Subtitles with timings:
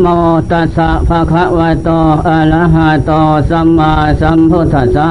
[0.00, 0.06] โม
[0.50, 1.88] ตัสสะภะคะวะโต
[2.28, 3.12] อะระหะโต
[3.50, 5.08] สัมมาสัมพุทธัสสะ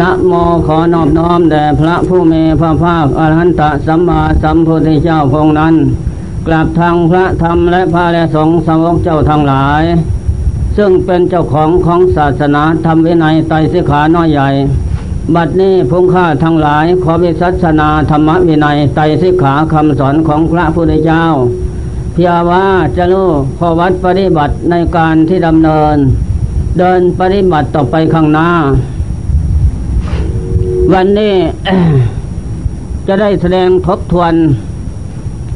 [0.00, 0.32] นะโม
[0.66, 5.74] ขอนอบน้อมแด่พระผู้มีพระภาคอรหันตสัมมาสัมพุทธเจ้าพงนั้น
[6.46, 9.82] กลับทางพระธรรมและพระและสงฆ์สาวกเจ้าทั้งหลาย
[10.76, 14.48] ซึ่งเป็นเจ้าของของศาสนาธรรมวินัยไตรสิกขาน้อยใหญ่
[15.34, 21.24] บัดนี้พงข้าทั้งหลายขอวิสัชนาธรรมวินัยไตรสิกขาคำสอนของพระพุทธเจ้า
[22.12, 22.64] เพียว่า
[22.96, 25.96] จะรู้ขอวัดปฏิบัติในการที่ดำเนิน
[26.78, 28.48] เดินปฏิบัติต่อไปข้างหน้า
[30.92, 31.34] วันนี้
[33.06, 34.34] จะได้แสดงทบทวน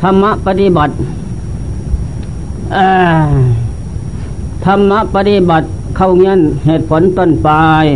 [0.03, 0.95] ธรรมปฏิบัติ
[4.65, 7.87] ธรรมปฏิบัติเข้าเงี้ยนเหตุผลต้นปลาย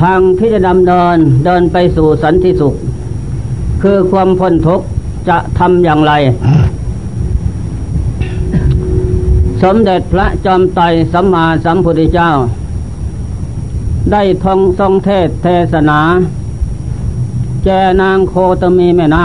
[0.00, 2.74] ทางที่จะดำเนินเดินไปสู่สันติสุข
[3.82, 4.86] คือความพ้นทุกข์
[5.28, 6.12] จะทำอย่างไร
[9.62, 12.30] สมเด็จพระจอมไตรสัมมาสัมพุทธเจ้า
[14.12, 16.00] ได้ทองทรงเทศเทศนา
[17.64, 17.68] แจ
[18.00, 19.24] นางโคตมีแม่นา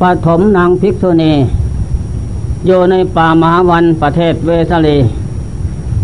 [0.00, 1.32] ปฐมนางภิกษุณี
[2.66, 4.96] อยู่ในป่ามหาวันประเทศเวสลี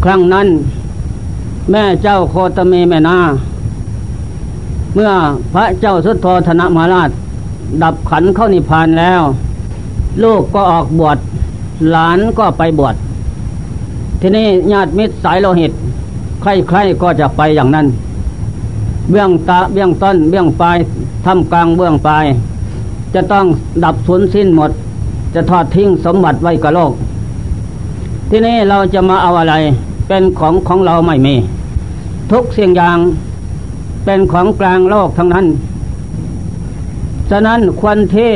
[0.05, 0.49] ครั้งนั้น
[1.71, 3.19] แม่เจ้าโคตมีแม่นา
[4.95, 5.13] เมื่อ
[5.55, 7.11] พระเจ้าสุโธธนมหาราช
[7.83, 9.23] ดับขันเข้านิพพานแล้ว
[10.23, 11.19] ลูกก็ออกบวช
[11.91, 12.95] หลานก็ไปบวช
[14.21, 15.73] ทีนี้ญาติมิตรสายโลหิต
[16.43, 17.87] ใครๆก็จะไปอย่างนั้น
[19.11, 20.77] เบื้องตาเบื้องต้นเบื้องปลาย
[21.27, 22.25] ทำกลางเบื้องปลาย
[23.15, 23.47] จะต้อง
[23.85, 24.71] ดับสูญสิ้นหมด
[25.35, 26.93] จะทอดทิ้งสมบัติไว้กับโลก
[28.31, 29.55] ที่นี้เราจะมาเอาอะไร
[30.09, 31.35] เป็นของของเราไม่มี
[32.31, 32.99] ทุกเสียงอย่าง
[34.05, 35.47] เป็นของกลางโลกทั้งนั้น
[37.31, 38.31] ฉะนั้นควรที่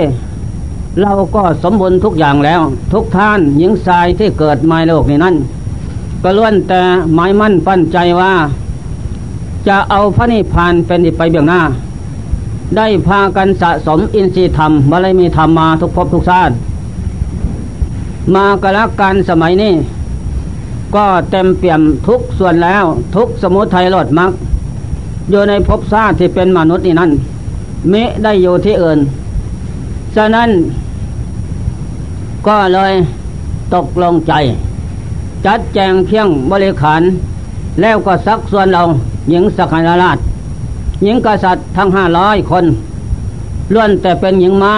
[1.01, 2.61] เราก็สมบูรณ์ทุกอย่างแล้ว
[2.93, 5.36] ทุกท่านหญิงชายที่เกิดมาโลกนี้นั้น
[6.23, 6.80] ก็ล้วนแต่
[7.14, 8.33] หมายมั่นปั้นใจว่า
[9.69, 11.61] จะเอาพระนิพพานเป็นไปเบื้องหน้า
[12.77, 16.55] ได้พากันสะสมอินทรีย์ธรรมบารมีธรรมมาทุกภพทุกชาติ
[18.35, 19.73] มากระการสมัยนี้
[20.95, 22.85] ก็เต็มเปี่ยมทุกส่วนแล้ว
[23.17, 24.30] ทุกสมุทัยลดมัก
[25.30, 27.11] อยู่ในภพชาติที่เป็นมนุษย์นี่นั่น
[27.92, 28.98] มิได้อยู่ที่อื่น
[30.17, 30.48] ฉะนั้น
[32.47, 32.92] ก็เลย
[33.75, 34.33] ตกลงใจ
[35.47, 37.03] จัดแจงเพียงบริขาร
[37.80, 38.83] แล้วก็สักส่วนเรา
[39.30, 40.19] หญิงสักการราช
[41.03, 42.64] หญิงกษัตริย์ทั้งห้าร้อยคน
[43.73, 44.77] ล้วนแต่เป็นหญิงไม้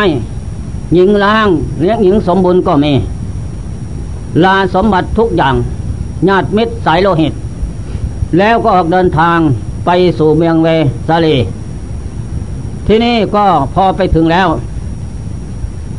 [0.95, 1.49] หญิงล้าง
[1.81, 2.93] เลี้ยงหญิงสมบูรณ์ก็มี
[4.45, 5.55] ลาสมบัติทุกอย่าง
[6.29, 7.33] ญาติมิตรสายโลหิต
[8.39, 9.39] แล้วก็ออกเดินทาง
[9.87, 10.69] ไปสู่เมืองเว
[11.09, 11.37] สาลี
[12.87, 13.45] ที่นี่ก็
[13.75, 14.49] พอไปถึงแล้ว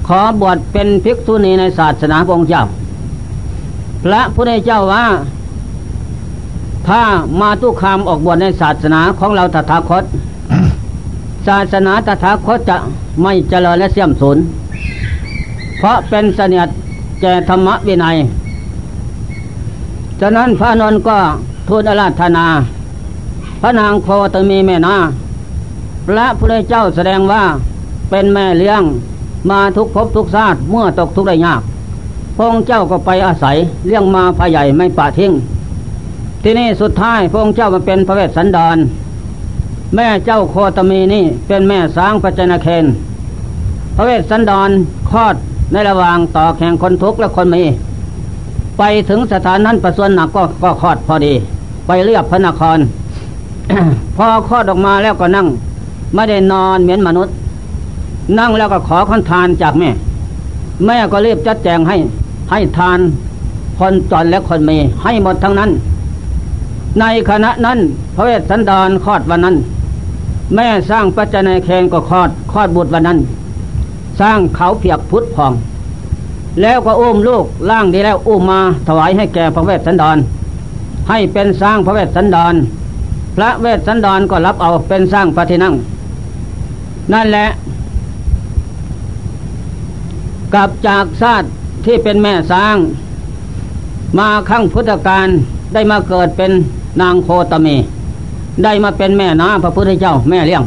[0.07, 2.63] ขอบวชเป็นภิกษุณีในศาสนาองค์เจ้า
[4.03, 5.05] พระพุทธเจ้าว่า
[6.87, 7.01] ถ้า
[7.39, 10.03] มาตุคามออกบวชในศาสนาของเราตถาคต
[11.47, 12.77] ศาสนาตถาคตจะ
[13.21, 14.37] ไม่เจริญและเสื่อมสูญ
[15.77, 16.69] เพราะเป็นเสนียด
[17.21, 18.15] แก่ธรรมวินัย
[20.19, 21.17] ฉะนั้นพระนนก็
[21.67, 22.45] ทูลอาราธนา
[23.61, 24.95] พระนางโคตมีแม่นา
[26.07, 27.43] พระพุทธเจ้าแสดงว่า
[28.09, 28.83] เป็นแม่เลี้ยง
[29.51, 31.61] มาทุกภพทุกชาติเมื่อตกทุกข์ได้ยาก
[32.35, 35.31] พระองค์เจ้าก็ไปอาศัยเลี้ยงมาพาใหญ่ไม่ปะทิ้ง
[36.43, 38.77] ที่นี่สุดท้ายพระองค์เจ้ามาเป็นพระเวสสันดร
[39.95, 42.85] แม่เจ้าโคตมีนี่เป็นแม่สางปัจจนาเคน
[43.95, 44.69] พระเวสสันดร
[45.09, 45.35] คลอด
[45.71, 47.63] ในระหว่างต่อแข่งคนทุกข์และคนมี
[48.77, 51.33] ไปถึงสถานนั้นประส่วนหนักก็ก็คลอดพอดี
[51.87, 52.79] ไปเรียบพระนคร
[54.15, 55.47] พอคลอดออกมาแล้วก็นั่ง
[56.13, 57.33] ไม่ได้นอนเหมือนมนุษย์
[58.39, 59.89] นั่งแล้วก็ขอคนทานจากแม่
[60.85, 61.95] แม่ก็รีบจัดแจงให้
[62.51, 62.99] ให้ทาน
[63.79, 65.71] คนจนและคนมีให้หมดทั้งนั้น
[66.99, 67.79] ในขณะนั้น
[68.15, 69.55] พระเวสสันดรคลอดวันนั้น
[70.55, 73.19] แม่สร้างปัจจัยเคนก็คลอดคลอดบุตรวันนั้น
[74.19, 75.53] สร้างเขาเพียกพุทธพอง
[76.61, 80.17] แล้วก็อุ้มลูกล่างดีแล้วอุ้มมาถวายให้แก่พระเวสสันดร
[81.09, 82.55] ให้เป็นสร้างพระเวสสันดร
[83.35, 85.73] พระเวสสันดรก็รับเอาเป็นสร้างพระที่นั่ง
[87.13, 87.45] นั่นแหละ
[90.55, 91.47] กลับจากชาติ
[91.85, 92.77] ที่เป็นแม่สร้าง
[94.17, 95.27] มาขั้งพุทธกาล
[95.73, 96.51] ได้มาเกิดเป็น
[97.01, 97.75] นางโคตมี
[98.63, 100.63] ได้มาเป็นแม่นาพระพุทธเจ้าแม่เลี้ยง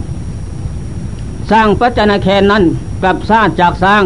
[1.51, 2.63] สร้างปัจจนาเคนนั้น
[3.03, 4.03] กลับชาติจากสร้าง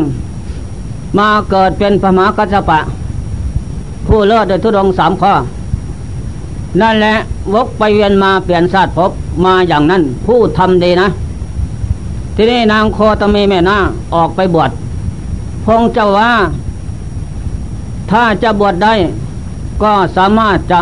[1.18, 2.80] มาเกิดเป็นพระมหากัสสปะ
[4.06, 5.32] ผู้เลิศโดยทุดงสามข้อ
[6.80, 7.14] นั่นแหละ
[7.54, 9.10] วกไปเวียนมาเปลี่ยนชาติภพ
[9.44, 11.08] มาอย่างนั้นผู้ทำดีนะ
[12.36, 13.76] ทีนี้นางโคตมีแม่นา
[14.14, 14.72] ออกไปบวช
[15.64, 16.30] พงเจ้าว่า
[18.10, 18.94] ถ้าจะบวชได้
[19.82, 20.80] ก็สามารถจะ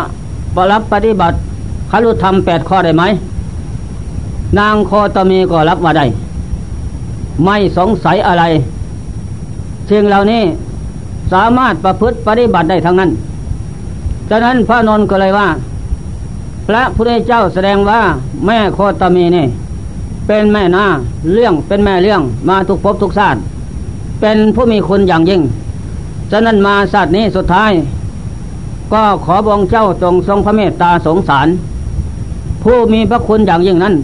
[0.55, 1.37] ปรับปฏิบัติ
[1.91, 3.03] คารุธรรมแปดข้อได้ไหม
[4.59, 6.05] นางโคตมีก็รับมาได้
[7.45, 8.43] ไม่สงสัยอะไร
[9.89, 10.43] สิ่งเหล่านี้
[11.33, 13.09] สามารถประพฤติปฏิบัติได้ทั้งนั้น
[14.29, 15.47] ฉะนั้นพระนนท์ก็เลยว่า
[16.67, 18.01] พระพุทธเจ้าแสดงว่า
[18.45, 19.45] แม่โคตมีนี่
[20.27, 20.85] เป็นแม่นา
[21.33, 23.39] เรื่องเป็นแม่เรื่องมาทุกภพทุกชาติ
[24.21, 25.41] เป็นผู้มีคุณอย่างยิ่ง
[26.31, 27.71] ฉะนั้นมาศาตร์นี้สุดท้าย
[28.93, 31.47] ก็ขอบองเจ้าจงทรงพระเมตตาสงสาร
[32.63, 33.95] ผู้มีพระคุณอย่างยิ่งนั้น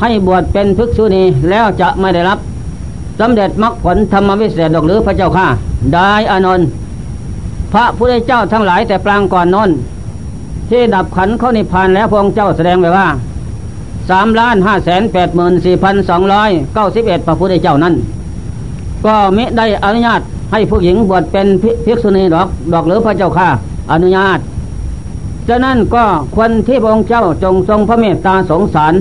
[0.00, 2.38] ให้บวชเป็นภิกษุณีแล้วจะไม่ได้รับ
[3.20, 5.46] สำเร็จมรรคผลธรรมวิเศษดอกหรือพระเจ้าข้า
[5.94, 6.66] ได้อานนท์
[7.72, 9.70] พระพุทธเจ้าทั้งหลายแต่ปรางก่อนนน
[10.70, 13.08] ที่ดับขันเข้านิพพานแล้วพระองค์เจ้าแสดงไว้ว่า
[14.10, 17.94] สามล้านห้าแสนแปดหมื่นสี่พันสองร้อยเก้าสิบเอ็ดพระพุทธเจ้านั้น
[19.04, 20.20] ก็มิได้อนุญาต
[20.52, 21.46] ให้ผู้หญิงบวชเป็น
[21.84, 23.48] ภิกษุณีดอกดอกหรือพระเจ้าข้า
[23.92, 24.38] อนุญาต
[25.48, 26.04] ฉะนั้นก็
[26.34, 28.94] ควรที่พระองค์เจ้าจงทรงพระเมตตาสงสาร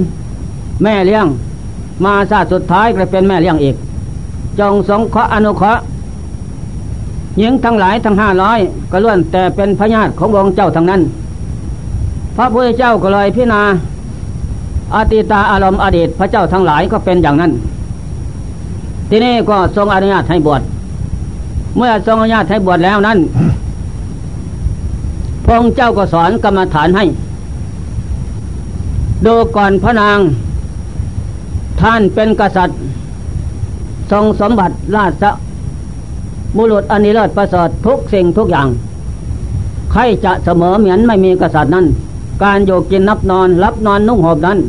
[0.83, 1.25] แม่เลี้ยง
[2.03, 3.75] มาชาติสุดท้ายก็เป็นแม่เลี้ยงอีก
[4.59, 5.81] จงสงเคราะห์อนุเคราะห์
[7.37, 8.59] หญิงทั้งหลายทั้งห้าร้อย
[8.91, 11.01] ก็ล้วนแต่เป็นพญาติขององค์เจ้าทั้งนั้น
[12.35, 13.61] พระพุทธเจ้าก็เลยพิจารณา
[14.95, 17.51] อติตาอารมณ์อดีตพระเจ้าทั้งหลายก็เป็นอย่างนั้น
[19.09, 20.61] ทีนี้ก็ทรงอนุญาตให้บวช
[21.77, 23.19] เมื่อทรงอนุญาตให้บวชแล้วนั้น
[25.43, 27.05] พระองค์เจ้าก็สอนกรรมฐานให้
[29.25, 30.19] ดูก่อนพระนาง
[31.81, 32.79] ท่านเป็นกษัตริย์
[34.11, 35.23] ทรงสมบัติราช
[36.57, 38.67] บุรุษอันนี้เลิศประเสริฐทุกสิ่งทุกอย่าง
[39.91, 41.85] ใครจะเสมอเหมือนไม่มีกษัตริย์นั้น
[42.43, 44.59] การโยกินนับนอนรับนอนนุ่งห่มนั้น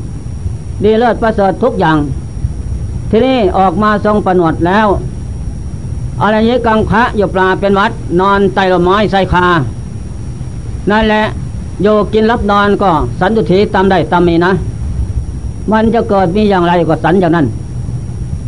[0.82, 1.96] ดีเลิศประเสริฐทุกอย่าง
[3.10, 4.88] ทีนี้ออกมาทรงประนวดแล้ว
[6.22, 9.46] อะไรนี้กังพระอยู่ปลาเป็นวัด นอนไตละไม้ใส่คา
[10.90, 11.24] นั่นแหละ
[11.82, 12.90] โยกินรับนอนก็
[13.20, 14.52] สันตุถีตามได้ตามมีนะ
[15.72, 17.46] มันจะเกิดมีอย่างไรก็สันอย่างนั้น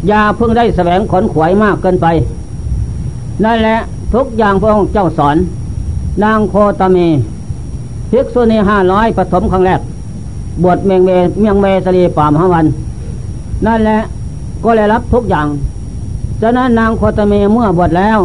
[0.09, 2.07] อย่าเพิ่งได้แสวงขนขวายมากเกินไป
[3.45, 3.77] นั่นแหละ
[4.15, 5.37] ทุกอย่างพระองค์เจ้าสอน
[6.25, 7.07] นางโคตมี
[8.11, 9.81] ภิกษุณีห้าร้อยปฐมครั้งแรก
[10.63, 11.11] บวชเมงเม
[11.41, 12.67] เมียงเมสรีป่ามหาวัน
[13.67, 13.99] นั่นแหละ
[14.65, 15.47] ก็เลยรับทุกอย่าง
[16.41, 18.19] ฉะนั้นนางโคตมีเมื่อบวชแล้ว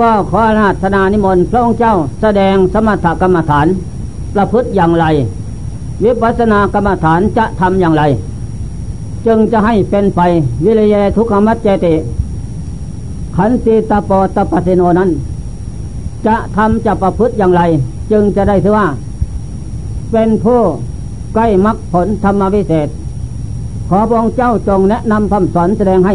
[0.00, 3.66] ก็ขอราธนานิมนต์พระองค์เจ้าแสดงสมถกรรมฐาน
[4.34, 5.06] ประพฤติอย่างไร
[6.04, 8.02] วิปัสสนากรรมฐานจะทำอย่างไร
[9.26, 10.20] จึงจะให้เป็นไป
[10.64, 11.94] วิริยทุกขมัจเจติ
[13.36, 15.10] ขันติตาปตปสิโนนั้น
[16.26, 17.62] จะทำจะประพฤติอย่างไร
[18.10, 18.86] จึงจะได้ถือว่า
[20.12, 20.60] เป็นผู้
[21.34, 22.88] ใกล้มรรคผลธรรมวิเศษ
[23.96, 26.14] อพระองค์เจ้าจงแนะนำคำสอนแสดงให้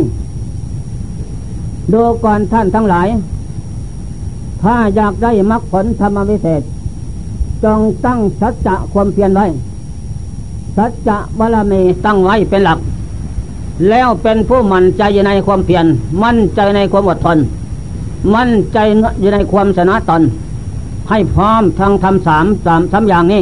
[1.93, 3.07] ดูก่อนท่านทั้งหลาย
[4.61, 6.61] ถ้าอยากได้มรรคผลธรรมวิเศษ
[7.63, 9.45] จงตั้งสัจจะความเพียรไว้
[10.77, 12.79] สัจจะบารมีตั้งไว้เป็นหลัก
[13.89, 15.85] แล้วเป็นผู้มั่นใจในความเพียร
[16.23, 17.37] มั่นใจในความอดทน
[18.35, 18.77] มั่นใจ
[19.19, 20.21] อยู่ในความชนะตน
[21.09, 23.41] ให้พร้อมทั้งทำสามสามสามอย่างนี้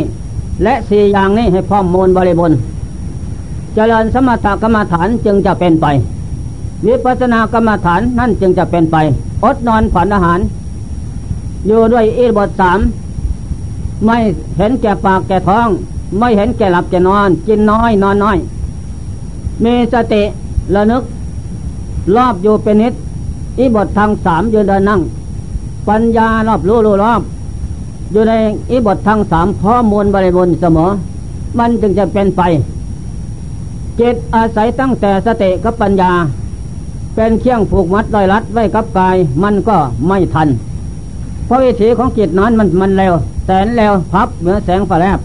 [0.63, 2.57] และสี่อย่างนี้ให้พร้อมมูลบริบูรณ์
[3.75, 5.85] เจริญสมถกรรมฐานจึงจะเป็นไป
[6.85, 8.97] วิปัสสนากรรมฐานนั่นจึงจะเป็นไป
[9.43, 10.39] อดนอนผ่อนอาหาร
[11.67, 12.79] อยู่ด้วยอีบทสาม
[14.05, 14.17] ไม่
[14.57, 15.67] เห็นแก่ปากแก่ท้อง
[16.19, 18.37] ไม่เห็นแก่หลับแก่นอน กินน้อยนอนน้อย
[19.63, 20.23] มีสติ
[20.73, 21.03] ระนึก
[22.15, 22.93] รอบอยู่เป็นนิด
[23.59, 25.01] อิบททางสามยืนเดินนั่ง
[25.87, 27.21] ปัญญารอบรู้รู้รอบ
[28.11, 28.33] อยู่ใน
[28.71, 30.89] อิบททางสามข้อมูลบริบูรณ์เสมอ
[31.57, 32.41] มันจึงจะเป็นไป
[33.99, 36.11] จิตอาศัยตั้งแต่สติกับปัญญา
[37.15, 40.47] เป็นเคี่ยงผูกมัดลอยรัดไว้กับกาย มันก็ไม่ทัน
[41.45, 43.13] เพราะวิถีของจิตนั้นมันมันเร็ว
[43.45, 45.19] แสนเร็วพับเหมือนแสงไฟแลบ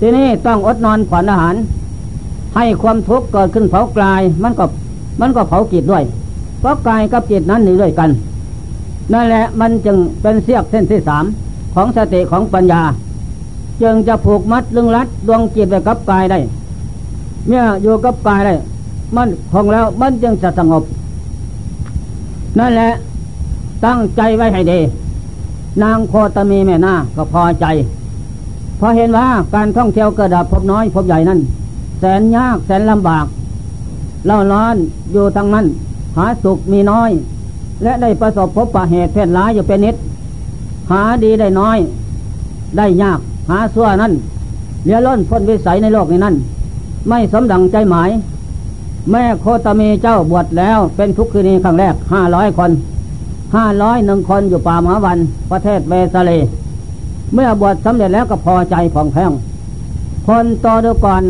[0.00, 1.54] ทีนี้ต้องอดนอนผ่อนอาหาร
[2.54, 4.64] ให้ความทุกข์เกิดขึ้นเผากายมันก็
[5.20, 6.04] มันก็เผาจิตด้วย
[6.60, 8.10] เพราะกายกับจิตนั้นหนีด้วยกัน
[9.12, 11.24] นั่นแหละมันจึงเป็นเสียกเส้นที่สาม
[11.74, 12.82] ของสติของปัญญา
[13.82, 16.38] จึงจะผูกมัดลึงรัดดวงจิตไปกับกายได้
[17.48, 18.54] เมื่ออยู่กับกายได้
[19.16, 20.82] มันคงแล้วมันจึงจะสงบ
[22.58, 22.90] นั่นแหละ
[23.84, 24.80] ตั้งใจไว้ให้ดี
[25.82, 27.66] นางโคตมีแม่นาก็พอใจ
[28.80, 31.40] พอเห็นว่าการท่องเที่ยวเกิดดับพบน้อยพบใหญ่นั้น
[31.98, 33.26] แสนยากแสนลำบาก
[34.26, 34.76] เล่าร้อน
[35.12, 35.66] อยู่ทางนั้น
[36.16, 37.10] หาสุขมีน้อย
[37.82, 39.96] และได้ประสบพบปะเหตุเพศร้ายอยู่เป็นนิด
[40.90, 41.78] หาดีได้น้อย
[42.76, 43.18] ได้ยาก
[43.50, 44.12] หาสั่วนั้น
[44.84, 46.34] เลี้ยล้นพ้นวิสัยในโลกนี้นั้น
[47.08, 48.10] ไม่สมดังใจหมาย
[49.10, 52.70] แม่โคตมีเจ้าบวชแล้วเป็นทุกคืนนี้ครั้งแรกห้าร้อยคน
[53.56, 55.18] ห้าร้อยหนึ่งคนอยู่ป่ามหาวัน
[55.50, 56.32] ประเทศเวสเล
[57.34, 59.32] เมื่อบวชสำเร็จแล้วก็พอใจผ่องแผ้ง
[60.26, 61.22] คนต่อดูก่อน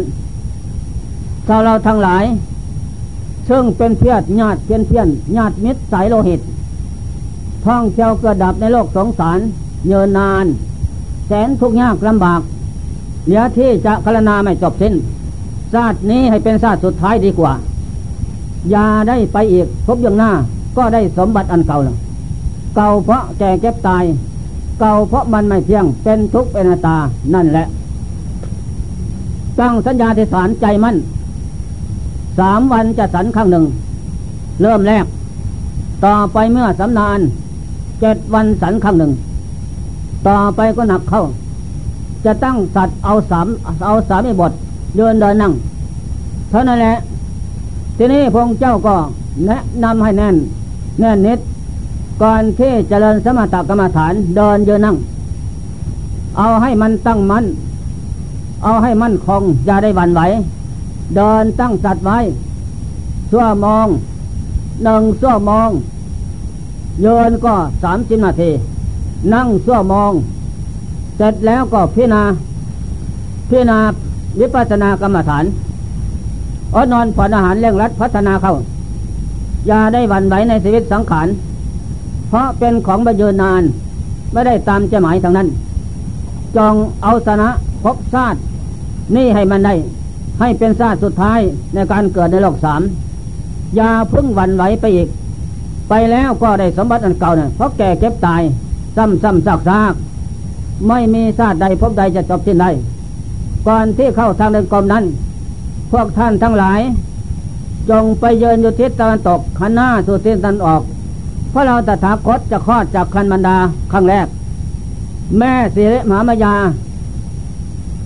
[1.47, 2.25] ชาวเราทั้งหลาย
[3.49, 6.41] ซึ่งเป็นเพียรญาติเพียนเพียนญาติมิตรสายโลหิต
[7.67, 9.39] ท่องเที่ยวเกิดดับในโลกสงสาร
[9.87, 10.47] เยินนาน
[11.27, 12.41] แสนทุกข์ยากลำบาก
[13.25, 14.95] เหลือที่จะกรณาไม่จบสิ้น
[15.75, 17.53] ชาตินี้ให้เป็นชาติสุดท้ายดีกว่า
[18.71, 20.31] อย่าได้ไปอีกพบอย่างหน้า
[20.77, 21.97] ก็ได้สมบัติอันเก่าแล้ว
[22.77, 24.05] เก่าเพราะแก่เก็บตาย
[24.81, 26.97] เก่าเพราะมันไม่เที่ยงเป็นทุกข์เป็นอนัตตา
[27.35, 27.67] นั่นแหละ
[29.59, 30.97] ตั้งสัญญาทิฏฐานใจมั่น
[32.39, 33.65] สามวันจะสันครั้งหนึ่ง
[34.63, 35.07] เริ่มแรก
[36.05, 37.19] ต่อไปเมื่อสำนาน
[38.01, 39.13] เจ็ดวันสันครั้งหนึ่ง
[40.29, 41.23] ต่อไปก็หนักเข้า
[42.25, 43.47] จะตั้งสัตว์เอาสาม
[43.87, 44.53] เอาสามีบท
[44.97, 45.53] เดินเดินนั่ง
[46.51, 46.97] เท่านั้นแหละ
[47.97, 48.97] ทีนี้พงเจ้าก็
[49.47, 50.37] แนะนำให้แน่น
[51.01, 51.39] แน่นนิด
[52.23, 54.97] ก่อนที่จเจริญสมถกรรมฐานเดินเยืนนั่ง
[56.39, 57.45] เอาให้มันตั้งมัน่น
[58.63, 60.21] เอาให้มั่นคงอย่าได้หวั่นไหว
[61.17, 62.19] เดินตั้งสัตว์ไว้
[63.31, 63.87] ชั่วมอง
[64.85, 65.71] หนึ่งชั่วมอง
[67.03, 68.51] เยินก็สามสิบนาที
[69.35, 70.13] นั่งชั่วมอง
[71.17, 72.23] เสร็จแล้วก็พิจารณา
[73.49, 73.79] พิจารณา
[74.41, 75.45] วิปัสสนากรรมฐาน
[76.75, 78.55] อดนอนผ่อนอาหารเร่งรัดพัฒนาเข้า
[79.67, 81.29] อย่าได้หวั่นไหวในชีวิตสังขาร
[82.29, 83.63] เพราะเป็นของบรรยืนนาน
[84.33, 85.49] ไม่ได้ตามใจหมายทางนั้น
[86.57, 87.49] จองเอาชนะ
[87.83, 88.39] พบชาติ
[89.17, 89.75] นี่ให้มันได้
[90.41, 91.41] ให้เป็นชาติสุดท้าย
[91.75, 92.83] ในการเกิดในโลกสาม
[93.77, 95.09] อย่าพึ่งหวั่นไหวไปอีก
[95.89, 98.43] ไปแล้วก็ได้สมบัติอันเก่าเนี่ยเพราะแก่เก็บตาย
[98.97, 99.95] ซ้ำซ้ำซากซาก
[100.89, 102.71] ไม่มีชาติใดพบใดจะจบสิ้นได้
[103.67, 105.05] ก่อนที่เข้าทางเดินกรมนั้น
[105.93, 106.81] พวกท่านทั้งหลาย
[107.91, 110.83] จงไปเยินอยู่ทิศตะวันตกขันหน้าสู่ทิศตะวันออก
[111.51, 113.57] เพราะเราตถาคตจะคลอดจากคันบรรดา
[113.93, 114.27] ครั้งแรก
[115.39, 116.55] แม่สิริมหามายา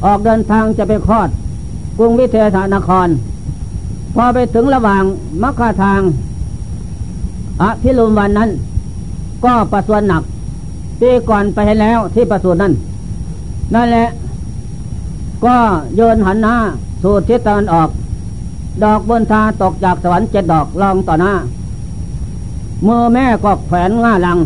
[0.04, 1.28] ออกเดินทางจะไปคลอด
[1.98, 3.08] กรุงวิเทหานคร
[4.14, 5.02] พอไปถึงระหว่าง
[5.42, 6.00] มัคคาทาง
[7.62, 8.50] อภิรุมวันนั้น
[9.44, 10.22] ก็ประสวนหนัก
[11.00, 12.72] ปีก่อนไปให้แล้วที่ประสูตรนั้น
[13.74, 14.06] นั่นแหละ
[15.44, 15.56] ก็
[15.94, 16.56] โยนหันหน้า
[17.02, 17.88] สู่ทิศตะวันออก
[18.82, 21.32] ดอกบนทาตกจากสวรรค์เจ็ดดอกลองต่อหน้า
[22.86, 24.38] มือแม่ก็แขวนง่าลัง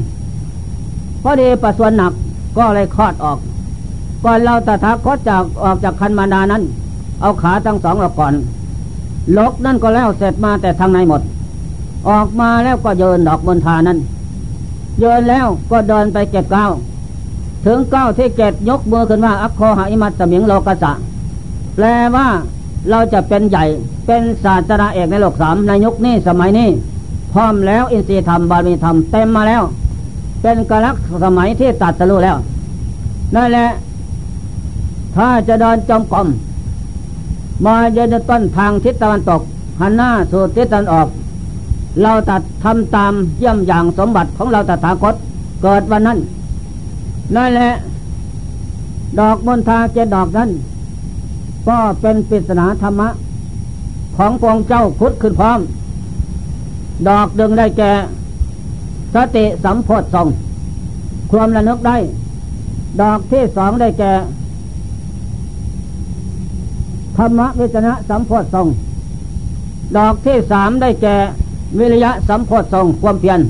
[1.22, 2.12] พอดีประสวนหนัก
[2.56, 3.38] ก็เลยคลอดออก
[4.24, 6.62] ก่อนเราตถาคตจากออกจากคันมาดานั้น
[7.20, 8.34] เอาขาทั้งสองออกก่อน
[9.36, 11.22] ลกนั่นก็แล้วเสร็จมาแต่ทางในหมด
[12.08, 13.98] ออกมาแล้วก็โยนดอกบนทานั้น
[14.98, 16.72] โยนแล้วก็เดินไปเก็บก้าว
[17.64, 20.92] ถึงเก้าที่เจ็ดยกมือขึ้นว่าอัคโคหาอิมัตสมิงโลกสะ
[21.74, 22.26] แปลว่า
[22.90, 23.64] เราจะเป็นใหญ่
[24.06, 26.68] เป็นศาสนาเอกในโลกสามในยุคนี้สมัยนี้
[27.32, 29.62] พร้อมแล้วอินทรีย์ธรรมบารมีธรรมเต็มมาแล้ว
[30.42, 32.36] เป็นกลักสมัยที่ตัดสรู้แล้ว
[33.34, 33.68] นั่นแหละ
[35.16, 36.28] ถ้าจะเดินจมกรม
[37.66, 39.40] มาเยืนต้นทางทิศตะวันตก
[39.80, 41.08] หันหน้าสู่ทิศตะวันออก
[42.02, 45.14] เราตัดทำตามเยี่ยมอย่างสมบัติของเราตถาคต
[45.62, 46.18] เกิดวันนั้น
[47.36, 47.70] นั่นแหละ
[49.20, 50.50] ดอกมณฑาเจดอกนั้น
[51.68, 53.08] ก็เป็นปริศนาธรรมะ
[54.16, 55.60] ของพงเจ้าคุดขึ้นพร้อม
[57.08, 57.92] ดอกดึงได้แก่
[59.14, 60.28] สติสัมโพธสอง
[61.30, 61.96] ความระนึกได้
[63.02, 64.12] ดอกที่สองได้แก่
[67.16, 68.66] ธรรมวิจนะสัมโพธสอง
[69.96, 71.16] ดอกที่สามได้แก่
[71.78, 73.40] วิริยะสัมโพธสองความเพียร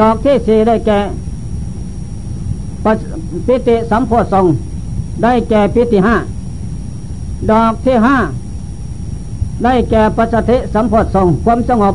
[0.00, 0.98] ดอกที่สี่ได้แก่
[3.46, 4.46] ปิติสัมโพธง
[5.22, 6.16] ได้แก่ปิติห้า
[7.50, 8.16] ดอกที่ห้า
[9.64, 11.94] ได้แก่ปัจจิสัมโพธงความสงบ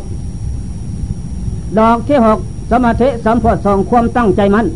[1.79, 2.39] ดอกที่หก
[2.71, 4.67] สมาธิสัมโพธงความตั้งใจมัน่น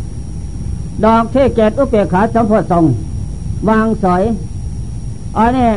[1.06, 2.84] ดอกที่เกตอุเบกขาสัมโพธง
[3.70, 4.24] วางสอย
[5.38, 5.70] อันนี้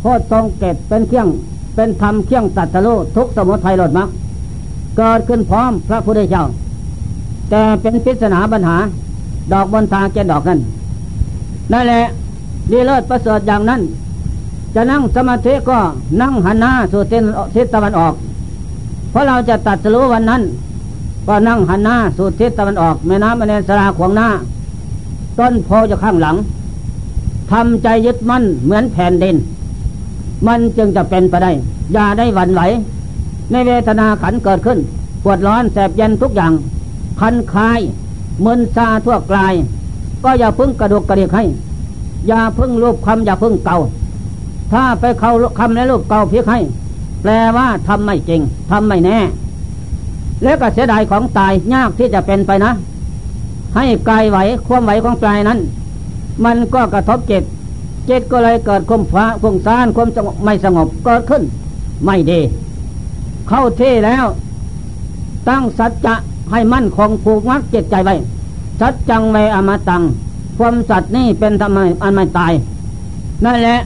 [0.00, 1.28] โพธงเกตเป็นเครื่อง
[1.74, 4.08] เป็นธรรมเครื่องตัดสรุทุกสมุทัยหลดมัก
[4.96, 6.44] เกิดขึ้นพร้อมพระพุทธเจ้า
[7.50, 8.76] แต่เป็นพิศนาปัญหา
[9.52, 10.60] ดอกบนทางแกดอกนั้น
[11.72, 12.02] นั่นแหละ
[12.70, 13.80] ดีเลิศประเสริฐอย่างนั้น
[14.74, 15.78] จะนั่งสมาธิก็
[16.20, 17.02] นั่งหันหน้าสู่
[17.54, 18.14] ทิศตะวันออก
[19.10, 20.42] เพราะเราจะตัดสรู้วันนั้น
[21.28, 24.28] ก็นั่งหันหน้าสู่ทิศตะวันออกแม่น้ำมเนสราขวางหน้า
[25.38, 26.36] ต้นโพจะข้างหลัง
[27.50, 29.36] ทำใจยึดมั่นเหมือนแผ่นดิน
[30.46, 31.50] มันจึงจะเป็นไปได้
[31.92, 32.62] อย่าได้หวั่นไหว
[33.50, 34.78] ในเวทนาขันเกิดขึ้น
[35.24, 36.52] ปวดร้อนแสบเย็นทุกอย่าง
[37.20, 37.80] คันคาย
[38.44, 39.54] มึนซาทั่วกลาย
[40.24, 41.44] ก็อย่าพึ่งกระดูกกระเดียกให้
[42.28, 43.78] อย่าพึ่งรูปคำอย่าพึ่งเก่า
[44.72, 46.60] ถ้าไปเข้าคำและรูปเก่าเพียกให้
[47.22, 49.18] แปลว่าทำไม่จริงทำไม่แน่
[50.42, 52.72] แล้วก็เสียดายของตายยากที่จะเป็นไปนะ
[53.76, 55.58] ให้กายไหวความไหวของกายนั้น
[56.44, 57.44] มันก็กระทบจิต
[58.08, 60.08] จิตก็เลยเกิดความฟ้าความซ่านความ
[60.44, 61.42] ไม่สงบเกิดขึ้น
[62.04, 62.40] ไม่ดี
[63.48, 64.24] เข้าที่แล้ว
[65.48, 66.14] ตั้งสัจจะ
[66.52, 68.14] ให้มั่นคงผูกมัดจิตใจไว้
[68.80, 70.02] สัจจังเวอมตัง
[70.58, 72.52] ความสัตว์นี่เป็นทำไมอันไม่ตาย
[73.44, 73.78] นั่นแหละ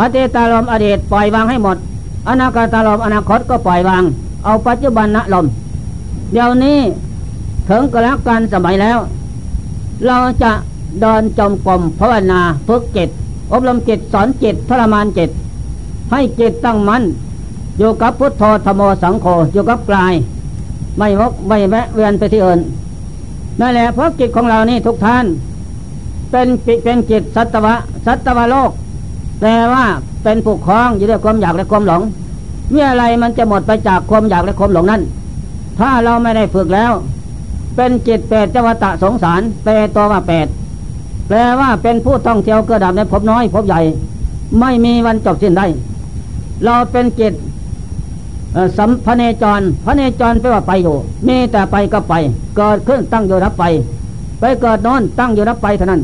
[0.00, 1.76] อดีตารมอดีตปล่อยวางให้หมด
[2.28, 4.02] อนาคตารมอนาคตก็ปล่อยวาง
[4.44, 5.46] เอาปัจจุบันนะลม
[6.32, 6.78] เดี๋ยวนี้
[7.68, 8.98] ถึงกระการสมัยแล้ว
[10.06, 10.52] เราจะ
[11.00, 13.08] เดินจมกรมภาวนาฝึกจิต
[13.52, 15.30] อบรมจิตสอนจิตทรมานจิต
[16.10, 17.02] ให้จิตตั้งมัน่น
[17.78, 20.12] อยู่กับพุทโธธโมสังโฆอยู่กับกลาย
[20.98, 22.60] ไม่วกไม่แวะเวียนไปที่อื่น
[23.60, 25.24] นั่นแหละเพราะจิตของเรานี่ทุกท่าน
[26.30, 27.74] เป็นจิตเป็นจิตสัตวะ
[28.06, 28.70] สัตวโลก
[29.42, 29.84] แต่ว่า
[30.22, 32.02] เป็นผูกคล้องอยู่ด้วยความอยากและความหลง
[32.70, 35.02] เมื่ออไรมันจะหมดไปจากความอยากและความหลงนั้น
[35.78, 36.92] ถ้าเราไม่ได้ฝึกแล้ว
[37.76, 40.48] เป็นจิตเปรตจวตะสงสารเปรตัวว่าเปรต
[41.28, 43.80] แปลว่าเป็นผู้ท่องเที่ยวเกิดดับในภพน้อยภพใหญ่
[44.60, 45.66] ไม่มีวันจบสิ้นได้
[46.64, 47.32] เราเป็นจิต
[48.78, 52.14] สัมพเนจรพระเนจรแปลว่าไปอยู่ มีแต่ไปก็ไป
[52.56, 53.64] เกิดขึ้นตั้งอยู่รับไป
[54.40, 56.02] ไปเกิดนอนตั้งอยู่รับไปเท่านั้น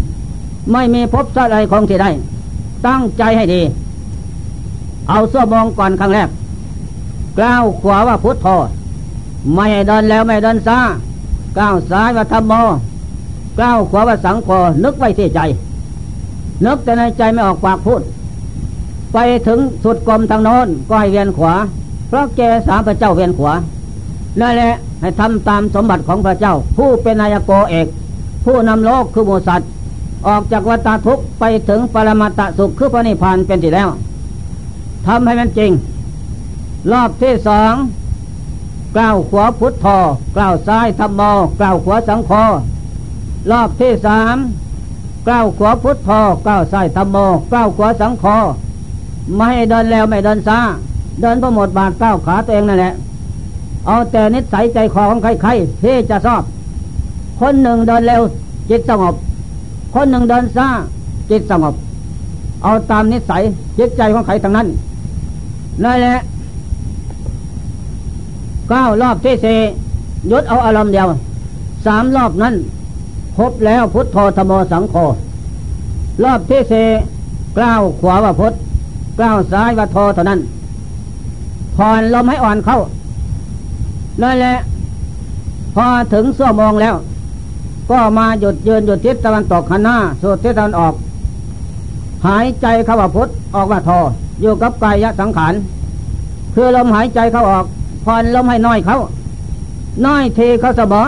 [0.73, 2.11] ไม่มีพบสัตว์อะไรของที่ได้
[2.87, 3.61] ตั้งใจให้ดี
[5.09, 6.29] เอาเสื้อมองก่อนครั้งแรก
[7.39, 8.47] กล้าวขวาว่าพุทธโธ
[9.55, 10.79] ไม่เดินแล้วไม่เดินซา
[11.59, 12.53] ก้าวซ้ายว่าธรรมโม
[13.61, 14.49] ก้าวขวาว่าสังโฆ
[14.85, 15.41] นึกไว้ที่ใจ
[16.67, 18.03] นึกแต่ในใจไม่ออกปากพูด
[19.13, 21.55] ไปถึงสุดกลมทางโน้นก็ให้เวียนขวา
[22.09, 23.55] เพราะแกสามพระเจ้าเวียนขวา
[24.41, 27.87] นั่นแหละให้ทำตามสมบัติของพระเจ้า ผู้เป็นนายโกเอก
[28.45, 29.69] ผู้นำโลกคือมูสัตว์
[30.27, 33.89] ออกจากวัฏทุกไปถึงปรมาตสุขคือพระนิพพานเป็นที่แล้ว
[35.07, 35.73] ทำให้มันจริง
[36.93, 37.75] รอบที่สอง
[38.97, 39.99] กล่าวขวาพุทธอ
[40.37, 41.21] กล่าวซ้ายธรรมโม
[41.61, 42.33] กล่าวขวาสังโฆ
[43.51, 44.37] รอบที่สาม
[45.27, 47.17] กล่าวขวาพุทธอกล่าวซ้ายธรรมโม
[47.53, 48.25] กล่าวขวาสังโฆ
[49.37, 50.61] ไม่เดินแล้วไม่เดินซา
[51.21, 52.95] เดินพอหมดบาทเก้าขาตัวเองนั่นแหละ
[53.87, 56.43] เอาแต่นิสัยใจคอของใครๆที่จะชอบ
[57.41, 58.23] คนหนึ่งเดินเร็ว
[58.71, 59.15] จิตสงบ
[59.95, 60.69] คนหนึ่งเดินซ่า
[61.31, 61.75] จิตสงบ
[62.63, 63.43] เอาตามนิสัย
[63.79, 64.67] จิตใจของใครทั้งนั้น
[65.85, 66.17] นั่นแหละ
[68.73, 69.59] ก้ารอบที่สี่
[70.31, 71.07] ยศเอาอารมณ์เดียว
[71.87, 72.55] สามรอบนั้น
[73.37, 74.95] พบแล้วพุทธโธธโมสังโฆ
[76.25, 76.87] รอบที่สี่
[77.57, 78.53] กล้าวขวาว่าพุทธ
[79.19, 80.41] กล้าวซ้ายว่าโทเท่านั้น
[81.77, 82.79] ผ่อนลมให้อ่อนเข้า
[84.23, 84.57] นั่นแหละ
[85.75, 86.95] พอถึงเสื้อมองแล้ว
[87.91, 90.95] ก็มาหยุดยืนหยุดทิศตะวันตกหันหน้าสุดทิศตะวันออก
[92.27, 93.99] หายใจเข้าว่าพุทธออกว่าทอ
[94.41, 95.55] อยู่กับกายสังขาร
[96.55, 97.65] คือลมหายใจเข้าออก
[98.05, 98.97] ผ่อนลมให้น้อยเขา
[100.07, 101.03] น้อยทีเขาสบอ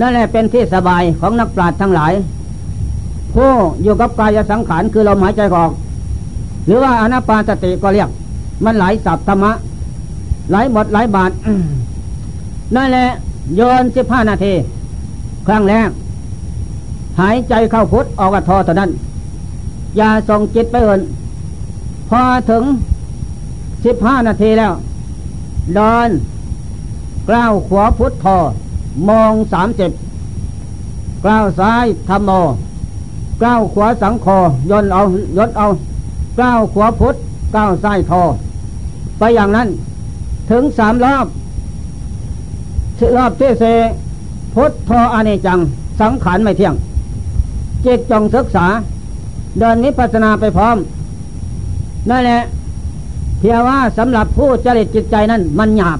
[0.00, 2.12] นั่นแหละเป็นที่สบายของนักปราชญ์ทั้งหลาย
[3.34, 3.50] ผู้
[3.82, 5.70] อยู่กับกายสังขารคือลมหายใจออก
[6.66, 8.08] หรือว่าอนาปานสติก็เรียก
[8.64, 9.52] มันหลายสับธรรมะ
[10.52, 11.30] หลายบทหลายบาท
[12.76, 13.06] นั่นแหละ
[13.56, 14.52] โยนสิบห้านาที
[15.46, 15.90] ครั้งแรก
[17.20, 18.90] หายใจเข้าพุทธออกทอเท่านั้น
[19.96, 21.00] อย่าส่งจิตไปอื่น
[22.10, 22.62] พอถึง
[23.84, 24.72] สิบห้านาทีแล้ว
[25.74, 26.10] เดิน
[27.28, 28.38] กล้าวขวาพุทธทอ
[29.08, 29.92] มองสามเจ็บ
[31.24, 32.30] กล้าวซ้ายธรรมโม
[33.40, 34.38] กล้าวขวาสังคอ
[34.70, 35.02] ยนเอา
[35.36, 35.66] ยศเอา
[36.38, 37.14] กล้าวขวาพุทธ
[37.56, 38.22] ก้าวซ้ายทอ
[39.18, 39.68] ไปอย่างนั้น
[40.50, 41.26] ถึงสามรอบ
[43.16, 43.64] รอบที่เส
[44.54, 45.58] พุทธอเนจัง
[46.00, 46.74] สังขารไม่เที่ยง
[47.84, 48.66] จิตจงศึกษา
[49.58, 50.76] เดินนิพพานาไปพร้อม
[52.10, 52.40] นั่นแหละ
[53.38, 55.98] เพียงว่าสำหรับผู้จริตจิตใจนั้นมันหยาบ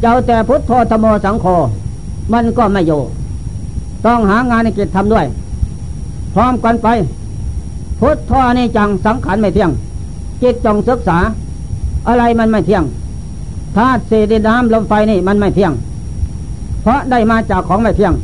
[0.00, 1.46] เจ้าแต่พุทโธธโมสังโฆ
[2.32, 3.00] มันก็ไม่อยู่
[4.06, 5.26] ต้องหางานในกิจทำด้วย
[6.34, 6.88] พร้อมกันไป
[8.00, 9.70] พุทโธเนจังสังขารไม่เที่ยง
[10.42, 11.18] จิตจงศึกษา
[12.08, 12.84] อะไรมันไม่เที่ยง
[13.76, 15.72] ธาตุสี่ดินน้ำลมไฟนี่มันไม่เที่ยง
[16.82, 18.14] เพราะได้มาจากของไม่เที่ยง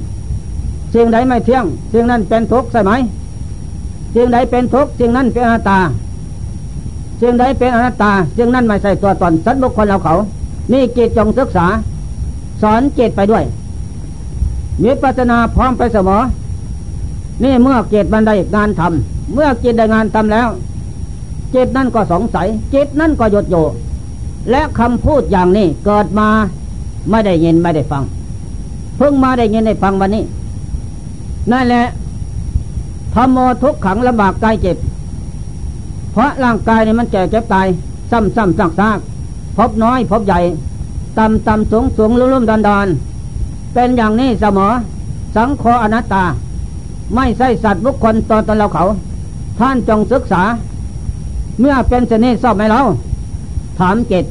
[0.94, 2.92] สิ่งใดไม่เที่ยงสิ่งนั้นเป็นทุกข์ใช่ไหม
[4.14, 5.78] สิ่งใดเป็นทุกข์สิ่งนั้นเป็นอนัตตา
[7.20, 10.14] สิ่งใดเป็นอนัตตาสิ่งนั้นไม่ใช่ตัวตนสัตว์บุคคลเราเขา
[10.72, 11.66] นี่จิตจงศึกษา
[12.62, 13.44] สอนจิตไปด้วย
[14.82, 16.22] มีปัจนาพร้อมไปเสมอ
[17.42, 20.48] นี่เมื่อเกตมันได้งานทำเมื่อจิตได้งานทำแล้ว
[21.54, 23.64] จิตนั่นก็สงสัย จิตนั่นก็หยดอยู่
[24.50, 26.28] และคำพูดอย่างนี้เกิดมา
[27.10, 28.02] ไม่ได้ยินไม่ได้ฟัง
[28.96, 30.24] เพิ่งมาได้ยินได้ฟังวันนี้
[31.52, 31.84] นั่นแหละ
[33.14, 34.76] ธรรมโมทุกขังลำบากกายเจ็บ
[36.12, 37.66] เพราะร่างกายนี่มันแก่เจ็บตาย
[38.10, 38.98] ซ้ำซ้ำซากซาก
[39.56, 40.40] พบน้อยพบใหญ่
[41.18, 42.86] ต่ำต่ำสูงสูงลุ่มลุ่มดอนดอน
[43.74, 44.72] เป็นอย่างนี้เสมอ
[45.36, 46.24] สังโฆอนัตตา
[47.14, 48.84] ไม่ใช่สัตว์บุคคลตนตนเราเขา
[49.58, 50.42] ท่านจงศึกษา
[51.60, 52.80] เมื่อเป็นเช่นนี้ชอบไหมเรา
[53.78, 54.24] ถามเจต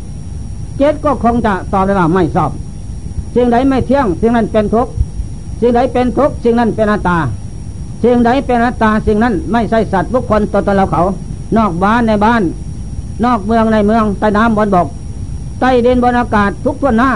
[0.78, 2.52] เจตก็คงจะตอบได้ว่าไม่ชอบ
[3.36, 4.92] สิ่งใดไม่เที่ยงสิ่งนั้นเป็นทุกข์
[5.60, 7.18] สิ่งใดเป็นทุกข์สิ่งนั้นเป็นอนัตตา
[8.04, 11.02] สิ่งใดเป็นอนัตตาสิ่งนั้นไม่ใช่สัตว์บุคคลตนตนเราเขา
[11.58, 12.42] นอกบ้านในบ้าน
[13.26, 14.88] นอกเมืองในเมืองใต้น้ำบนบก
[15.60, 17.10] ใต้ดินบนอากาศทุกทั่วหน้า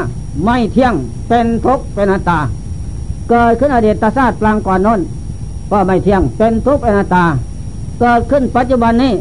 [0.43, 0.93] ไม่เที่ยง
[1.27, 2.39] เป็นทุกข์เป็นอนัตตา
[3.29, 4.99] เกิดขึ้นอดีตศาสตร์กลางก่อนน้น
[5.71, 7.25] ก็ไม่เที่ยงเป็นทุกข์เป็นอนัตตา
[7.99, 9.13] เกิดขึ้นปัจจุบันนี้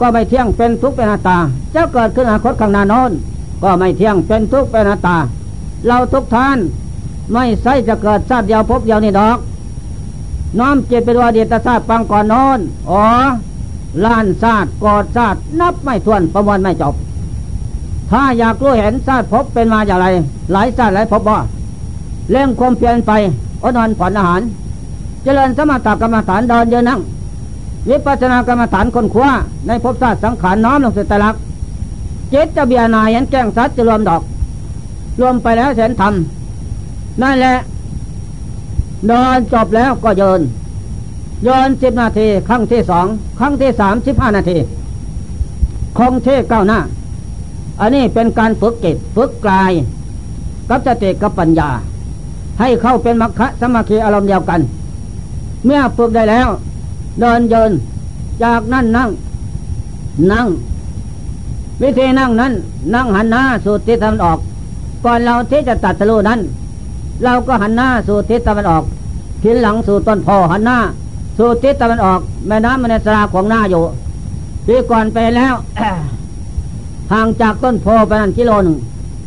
[0.00, 1.38] ก็ไม่เที่ยงเป็นทุกข์เป็นอนัตตา
[1.72, 3.12] เจ้าเกิดขึ้นอนาคตข้างหน้าโน้น
[3.62, 5.16] ก็ไม่เที่ยงเป็นทุกข์เป็นอนัตตา
[5.86, 6.58] เราทุกท่าน
[7.32, 9.38] ไม่ใช่จะเกิดชาติเดียวพบเดียวนี่ดอก
[10.58, 12.60] น้อมเจตไปดูอดีตศาตร์ปางก่อนโน้น
[12.90, 13.02] อ๋อ
[14.04, 16.94] ล้านศาตร์กอดศาตร์นับไม่ถ้วนประมวลไม่จบ
[18.10, 20.06] ถ้าอยากรู้เห็นศาตร์พบเป็นมาอย่างไร
[20.52, 21.36] หลายศาตร์หลายพบบ่
[22.30, 23.12] เร่งความเพียรไป
[23.62, 24.40] อดนอนผ่อนอาหาร
[25.22, 27.00] เจริญสมถกรรมฐานเดินเยอะนั่ง
[27.88, 29.30] วิปัสสนากรรมฐานคนคว้า
[29.66, 31.34] ในภพศาตร์สังขารน้อมลงสู่ตลัก
[32.30, 34.22] เจตจะเบียนายเห็นแก้งสัตว์จะรวมดอก
[35.20, 37.56] รวมไปแล้วแสนทำนั่นแหละ
[39.10, 40.40] นอนจบแล้วก็เยิน
[41.44, 43.06] เยินสิบนาทีครั้งที่สอง
[43.38, 44.58] ครั้งที่สามสิบห้านาที
[45.98, 46.78] คงเทก้าหน้า
[47.80, 49.72] อันนี้เป็นการฝึกจิตฝึกกลาย
[50.68, 51.70] กับสติกับปัญญา
[52.60, 54.60] ให้เข้าเป็นมรรคสมาธิอารมณ์เดียวกัน
[55.64, 56.48] เมื่อฝึกได้แล้ว
[57.18, 57.72] เดินเยิน
[58.42, 59.10] จากนั่นนั่ง
[60.32, 60.46] นั่ง
[61.82, 62.52] วิธีนั่งนั้น
[62.94, 64.38] นั่งหันหน้าสู่ทิศตะวันออก
[65.04, 66.40] ก่อนเราที่จะตัดทะลุนั้น
[67.24, 68.84] เราก็หันหน้าสู่ทิศตะวันออก
[69.42, 70.78] ทิศหลังสู่ต้นพอหันหน้า
[71.38, 73.82] สู่ทิศตะวันออก แม่น้ำมันสราของหน้าอยู่
[74.66, 75.54] ปีก่อนไปแล้ว
[77.12, 78.76] ห่างจากต้นโพไปนั้นกิโลหนึ่ง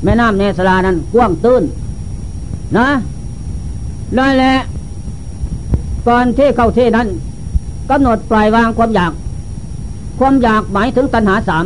[0.04, 1.64] แม่น้ำเนสลานั้นกว้างตื้น
[2.78, 2.88] นะ
[4.18, 4.54] นั่นแหละ
[6.08, 7.08] ก่อนที่เข้าที่นั้น
[7.90, 9.12] กำหนดปล่อยวางความอยาก
[10.20, 11.66] ความอยากหมายถึงตัณหาสาม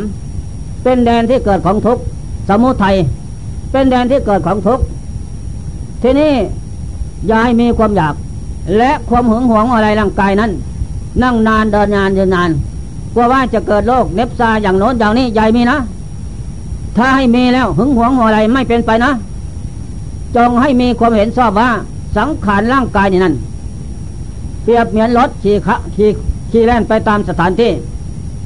[0.82, 2.02] เป็นแดนที่เกิดของทุกข์
[2.48, 2.96] สมุทัย
[3.72, 4.84] เป็นแดนที่เกิดของทุกข์
[6.02, 6.32] ทีนี้
[7.32, 8.14] ยายมีความอยาก
[8.76, 10.50] และความหึงหวงอะไรร่างกายนั้น
[11.22, 12.50] นั่งนานเดินนานยืนนาน
[13.14, 15.78] กลัวว่าจะเกิดโรคเนบซาอย่างโน้นอย่างนี้ยายมีนะ
[16.96, 19.12] ถ้าให้มีแล้วหึงหวงอะไรไม่เป็นไปนะ
[20.36, 21.70] จงให้มีความเห็นชอบว่า
[22.16, 23.34] สังขารร่างกายนี่นั่น
[24.68, 26.10] รียบเหมือนรถขี่ขขี่
[26.50, 27.72] ขี่แล่นไปตามสถานที่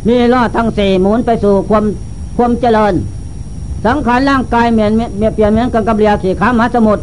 [0.08, 1.84] มีล้อทั้งสี่หมุนไปสู่ความ
[2.36, 2.94] ความเจริญ
[3.84, 4.92] สังขารร่างกายเหมือน
[5.34, 7.02] เปรียบเหมือนกับกับเรือขี่ขามหาสมุทร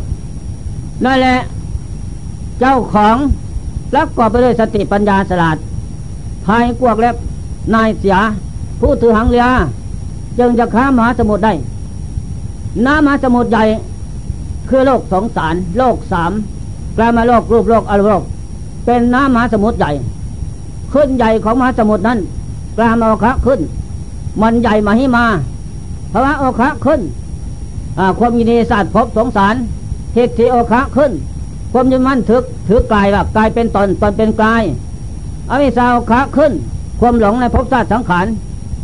[1.06, 1.36] นั่นแหละ
[2.60, 3.16] เจ้าของ
[3.92, 5.58] ประกอบไปด้วยสติปัญญาสลาด
[6.46, 7.16] ภายกวกแล้ว
[7.76, 8.18] นายเสีย
[8.80, 9.46] ผู้ถือหังเรือ
[10.40, 11.54] จึงจะข้ามหาสมุทรได้
[12.86, 13.64] น้ำมหาสมุทรใหญ่
[14.70, 16.32] คือโลกสองสาร โลกสาม
[16.98, 18.24] กลายมาโลกรูปโลกอรูปโลก
[18.86, 19.92] เป็นน้ำมหาสมุทรใหญ่
[20.94, 22.20] ขึ้นใหญ่ของมหาสมุทรนั้น
[22.78, 23.60] กลามโอคะขึ้น
[24.42, 25.26] มันใหญ่มาหิมา
[26.12, 27.02] พราะว่าโอคะขึ้น
[28.20, 29.56] ความยินดีสัตว์พบสงสาร
[30.12, 31.12] เทิฏฐิโอคะขึ้น
[31.74, 34.64] ความยึดมั่นถือถือกายว่ากายเป็นตนตนเป็นกาย
[35.50, 36.52] อวิชชาโอคะขึ้น
[37.00, 38.28] ความหลงในภพชาติสังขาร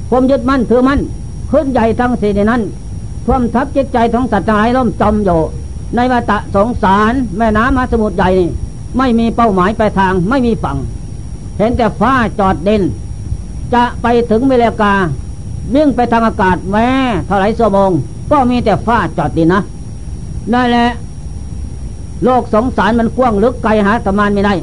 [0.10, 1.00] ความยึดมั่นถือมั่น
[1.52, 2.62] ขึ้นใหญ่ทั้งสี่ในนั้น
[3.26, 5.40] ท่วมทับจิตใจของสัตว์ทั้งหลายล่มจมอยู่
[5.96, 8.50] ในวัฏสงสาร แม่น้ำมหาสมุทรใหญ่นี่
[8.98, 10.78] ไม่มีเป้าหมายไปทางไม่มีฝั่ง
[11.58, 12.84] เห็นแต่ฟ้าจอดเด่น
[13.74, 14.94] จะไปถึงเมลกา
[15.76, 16.88] วิ่งไปทางอากาศแม้
[17.26, 17.92] เท่าไรชั่วโมง
[18.32, 19.62] ก็มีแต่ฟ้าจอดดินนะ
[20.54, 20.88] นั่นแหละ
[22.24, 24.54] โลกสงสารมันกว้างลึกไกลหาสมานไม่ได้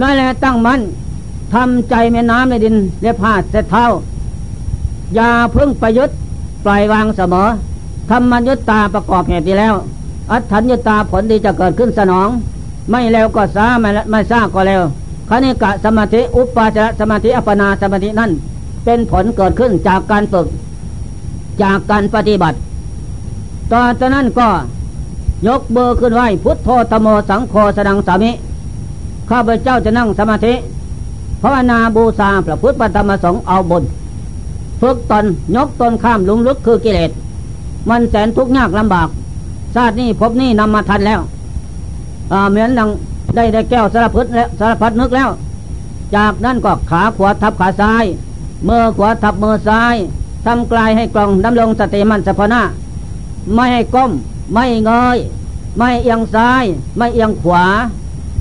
[0.00, 0.80] นั่นแหละตั้งมัน
[1.52, 3.84] ทำใจแม่น้ำในดินเรียผ้าเสร็จเท้า
[5.14, 6.10] อย่าพึ่งไปยึด
[6.64, 7.48] ปล่อยวางเสมอ
[8.10, 9.74] ทำมันยุตตาประกอบเหตุดีแล้ว
[10.30, 12.28] อัตถัญยุตตาผลดีจะเกิดขึ้นสนอง
[12.90, 14.82] ไม่แล้วก็ซาไม่ไม่ซาก็แล้ว
[15.28, 18.30] คณิกะสมาธิอุปาจารสมาธิอัปนาสมาธินั่น
[18.84, 20.46] เป็นผลเกิดขึ้นจากการฝึก
[21.62, 22.56] จากการปฏิบัติ
[23.72, 24.48] ตอจากนั้นก็
[25.46, 28.30] ยกเบอร์ขึ้นไหวพุทโธธโมสังโฆสดังสามิ
[29.30, 30.54] ข้าพเจ้าจะนั่งสมาธิ
[31.42, 33.82] ภาวนาบูชาพระพุทธธรรมสงฆ์เอาบน
[34.80, 35.24] ฝึกตน
[35.56, 37.10] ยกตนข้ามลุมลึกคือกิเลส
[37.88, 39.08] มันแสนทุกข์ยากลำบาก
[39.74, 41.20] ชาตินี้พบนี้นำมาทันแล้ว
[42.50, 42.90] เหมือนดัง
[43.34, 45.30] ได้ได้แก้วสารพัดแล้วสารพัดนึกแล้ว
[46.16, 48.04] จากนั้นก็ขาขวาทับขาซ้าย
[48.68, 49.94] มือขวาทับมือซ้าย
[50.46, 52.62] ทำกลายให้กลองดำลงสติมันสะพนา
[53.54, 54.10] ไม่ให้ก้ม
[54.52, 55.18] ไม่เงย
[55.78, 56.64] ไม่เอียงซ้าย
[56.96, 57.64] ไม่เอียงขวา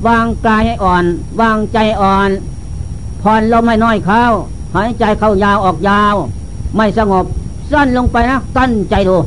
[0.08, 1.04] วางกายให้อ่อน
[1.42, 2.30] วางใจอ่อน
[3.22, 4.24] ผ่อนลมไม่น้อยเข้า
[4.76, 6.16] หายใจเข้ายาวออกยาว
[6.76, 7.26] ไม่สงบ
[7.72, 9.18] สั้นลงไปนะตั้นใจดู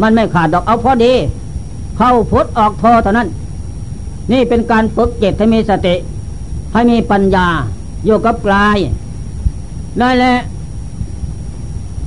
[0.00, 1.12] มันไม่ขาดดอกเอาพอดี
[1.98, 3.28] เข้าพุทธออกโทเท่านั้น
[4.32, 5.94] นี่เป็นการฝึกจิตให้มีสติ
[6.72, 7.46] ให้มีปัญญา
[8.06, 8.78] อยู่กับกาย
[9.98, 10.34] ได้แหละ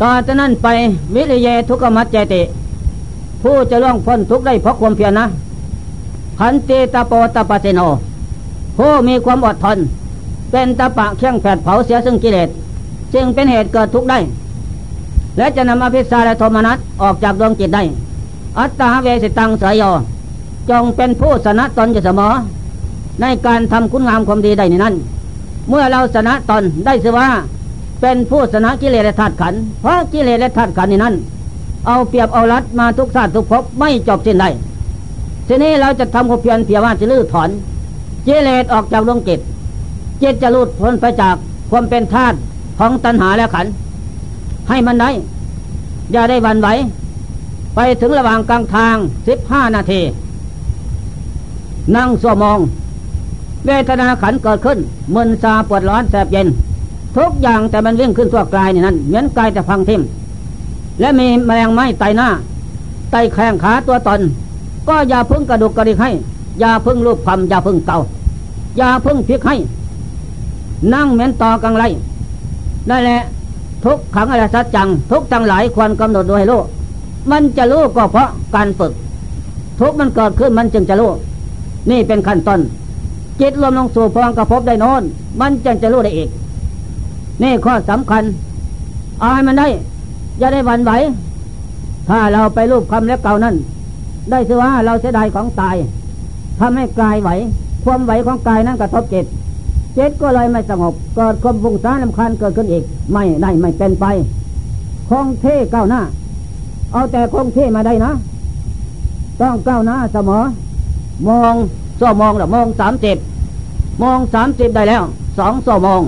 [0.02, 0.68] ต่อจากนั้นไป
[1.16, 2.42] วิริยทุกขมัจเจติ
[3.42, 5.26] ผู้จะล่วงพ้นทุกได้เพราะความเพียรนะ
[6.40, 7.82] ขันติตาโปตปะเสโน
[8.78, 9.78] ผู้มีความอดทน
[10.52, 12.50] เป็นตะปะเคี่ยงแผดเผาเสียซึ่งกิเลส
[13.14, 14.20] จึงเป็นเหตุเกิดทุกข์ได้
[15.38, 17.84] และจะนำอภิสาและโทมนัสออกจากดวงจิตได้
[18.60, 19.84] อัตตาเวสิตังสายโย
[20.70, 22.34] จงเป็นผู้สนะตนอยู่เสมอ
[23.22, 24.96] ในการทำคุณงามความดีได้ในนั้น
[25.70, 27.28] เมื่อเราสนะตนได้สิว่า
[28.02, 31.16] เป็นผู้สนะกิเลสและธาตุขัน เพราะกิเลสและธาตุขันในนั้น
[31.86, 34.50] เอาเปรียบเอารัดมาทุกชาติทุกภพไม่จบสิ้นได้
[35.48, 37.50] ทีนี้เราจะทำความเพียรเพียรว่าจะลื้อถอน
[38.28, 39.40] กิเลสออกจากดวงจิต
[40.22, 41.36] จิตจะลุดพ้นไปจาก
[41.72, 42.38] ความเป็นธาตุ
[42.80, 43.66] ของตัณหาและขัน
[44.70, 45.10] ให้มันได้
[46.12, 46.68] อย่าได้วันไหว
[47.76, 48.96] ไปถึงระหว่างกลางทาง
[49.28, 50.02] สิบห้านาที
[51.95, 52.60] นั่งสวมอง
[53.65, 54.80] เวทนาขันเกิดขึ้น
[55.15, 56.47] มึนซาปวดร้อนแสบเย็น
[57.17, 60.02] ทุกอย่างแต่มันวิ่งขึ้นทั่วกายนี่นั่นเหมือนกายจะพังทิม
[61.00, 62.28] และมีแมลงไม้ไตหน้า
[63.12, 64.21] ไตแข้งขาตัวตน
[64.88, 66.12] ก็อย่าพึ่งกระดุกกระดิกให้
[66.60, 68.00] อย่าพึ่งรูปคำอย่าพึ่งเก่า
[68.78, 69.56] อย่าพึ่งพลิกให้
[70.93, 71.84] นั่งเหมือนต่อกังไร
[72.89, 73.21] นั่นแหละ
[73.86, 76.62] ทุกขังอะไรสัจจัง ทุกทั้งหลายควรกำหนดโดยรู้
[77.32, 78.93] มันจะรู้ก็เพราะการฝึก
[79.80, 81.12] ทุกมันเกิดขึ้นมันจึงจะรู้
[81.89, 82.62] นี่เป็นขั้นต้น
[83.39, 85.02] จิตรวมลงสู่พลังกระพบได้นอน
[85.39, 86.30] มันจึงจะรู้ได้อีก
[87.43, 88.23] นี่ข้อสำคัญ
[89.19, 89.67] เอาให้มันได้
[90.39, 90.91] อย่าได้หวั่นไหว
[92.10, 93.56] ถ้าเราไปรูปคำและเก่านั้น
[94.32, 95.76] ได้สือว่าเราเสียดายของตาย
[96.60, 97.30] ทำให้กายไหว
[97.84, 99.26] ความไหวของกายนั้นกระทบจิต
[99.97, 104.06] จิตก็เลยไม่สงบเกิดความฟุ้งซ่านลำคาญเกิดขึ้นอีก ไม่ได้ไม่เป็นไป
[105.10, 106.02] คงเท่ก้าวหน้า
[106.93, 108.12] เอาแต่คงเท่มาได้นะ
[109.41, 110.43] ต้องก้าวหน้าเสมอ
[111.28, 111.54] มอง
[112.00, 113.18] สอมองหรือมองสามสิบ
[114.02, 115.04] มองสามสิบได้แล้ว
[115.38, 116.02] สองสมอง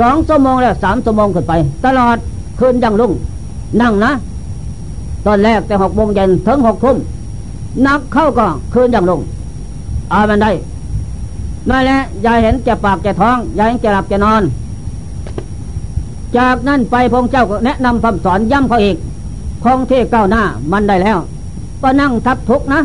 [0.00, 1.52] สองสมองแล้วสามสมองขึ้นไป
[1.84, 2.16] ตลอด
[2.58, 3.12] คืนยังลุ่ง
[3.80, 4.12] นั่งนะ
[5.26, 6.96] ตอนแรกแต่หกโมงเย็นถึงหกทุ่ม
[7.86, 9.20] นักเข้าก็คืนยังลง
[10.12, 10.50] อามันได้
[11.70, 14.42] นั่นแหละย่าเห็นแก่ปากแก่ท้องย่าเห็นแก่หลับแกนอน
[16.36, 18.96] จากนั้นไปพงเจ้าก็แนะนำคำสอนย้ำเขาอีก
[19.64, 21.18] คงที่ก้าวหน้ามันได้แล้ว
[21.82, 22.80] ก็นั่งทับทุกนะ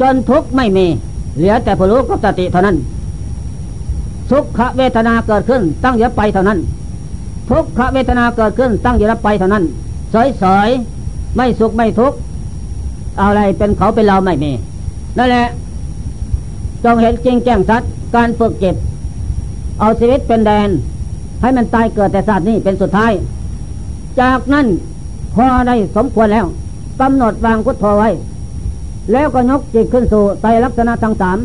[0.00, 0.86] จนทุกไม่มี
[1.36, 2.76] เหลือแต่ผู้รู้กับสติเท่านั้น
[4.30, 6.58] ทุกขเวทนาเกิดขึ้นตั้งอยู่ไปเท่านั้น
[7.50, 9.64] ทุกขเวทนาเกิดขึ้นตั้งอยู่ไปเท่านั้น
[10.10, 12.16] เสยๆไม่สุขไม่ทุกข์
[13.22, 14.52] อะไรเป็นเขาเป็นเราไม่มี
[15.18, 15.46] นั่นแหละ
[16.84, 17.82] จงเห็นจริงแจ้งชัด
[18.14, 18.76] การฝึกจิต
[19.80, 20.68] เอาชีวิตเป็นแดน
[21.40, 23.12] ให้มันตายเกิดแต่ศาสตร์นี้เป็นสุดท้าย
[24.20, 24.66] จากนั้น
[25.34, 26.46] พอได้สมควรแล้ว
[27.00, 28.08] กำหนดวางพุทโธไว้
[29.12, 31.38] แล้วก็ยกจิตขึ้นสู่ไตรลักษณะทั้งสาม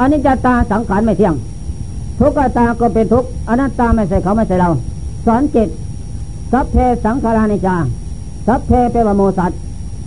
[0.00, 1.34] อนิจจตาสังขารไม่เที่ยง
[2.18, 4.70] ทุกตาก็เป็นทุกอนัตตาไม่ใช่เขาไม่ใช่เรา
[5.26, 5.68] สอนจิต
[6.52, 7.76] สัพเพสังขารานิจา
[8.46, 9.52] สัพเพเปวโมสัต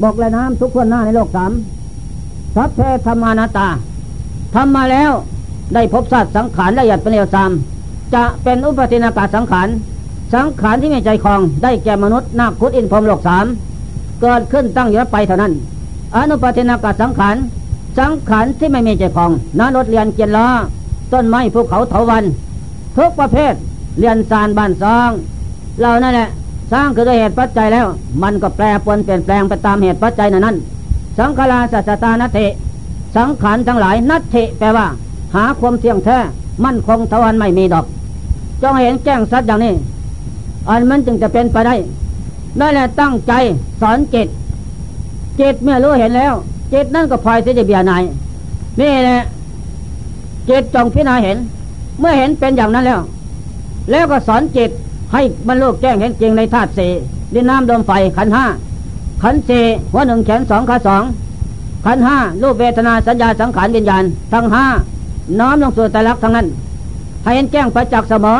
[0.04, 1.52] บอกและน้ำทุกคนหน้าในโลกสาม
[2.56, 3.68] สัพเพธรรมานาตา
[4.54, 5.12] ทำมาแล้ว
[5.74, 7.52] ได้พบสัตว์สังขารละเอียดเป็นเอวสาม
[8.14, 9.68] จะเป็นอุปตินากาสังขาร
[10.34, 13.46] สังขารที่ไมีใจคลองได้แก่มนุษย์นาคุดอินพรมโลกสาม
[14.22, 15.54] เกิดขึ้นตั้งอยู่ไปเท่านั้น
[16.14, 17.36] อนุปตินากาสังขาร
[17.98, 20.48] สังขารที่ไม่มีใจคลองนารถเรียนเกียนล้อ
[21.14, 22.24] ต้นไม้ภูเขาเถาวัน
[22.98, 23.54] ทุกประเภท
[24.00, 25.12] เรียนสารบ้านซอง
[25.82, 26.30] เรานั่นแหละ
[26.72, 27.86] สร้างคือด้วยเหตุปัจจัยแล้ว
[28.24, 30.56] มันก็แปรปวนเปลี่ยนแปลงไปตามเหตุปัจจัยนั้น
[31.18, 32.40] สังขาราสัจตานเท
[33.16, 34.88] สังขารทั้งหลายนัตเทแปลว่า
[35.36, 36.18] หาความเที่ยงแท้
[36.66, 37.86] มั่นคงทวันไม่มีดอก
[38.62, 39.74] จงเห็นแจ้งสัตว์อย่างนี้
[40.70, 41.76] อันมันจึงจะเป็นไปได้
[42.58, 43.34] ได้แหละตั้งใจ
[43.82, 44.28] สอนจิต
[45.40, 46.34] จิตเมื่อรู้เห็นแล้ว
[46.74, 48.04] จิตนั่นก็พลอยเสียจะเบียนาย
[48.80, 49.20] นี่แหละ
[50.50, 51.38] จิตจงพิจารณาเห็น
[52.00, 53.02] เมื่อเห็นเป็นอย่างนั้นแล้ว
[53.92, 54.70] แล้วก็สอนจิต
[55.14, 56.92] ให้บรรลุแจ้งเห็นจริงในธาตุสี่
[57.34, 58.46] ดินน้ำลมไฟขันห้า
[59.24, 61.04] ขันสี่หัวหนึ่งแขนสองขาสอง
[61.86, 64.66] ขันห้ารูปเวทนาสัญญาสังขารวิญญาณ ทั้งห้า
[65.40, 66.48] น้อมลงสู่ต่ลักทั้งนั้น
[67.24, 68.38] ให้เห็นแจ้งประจักษ์เสมอ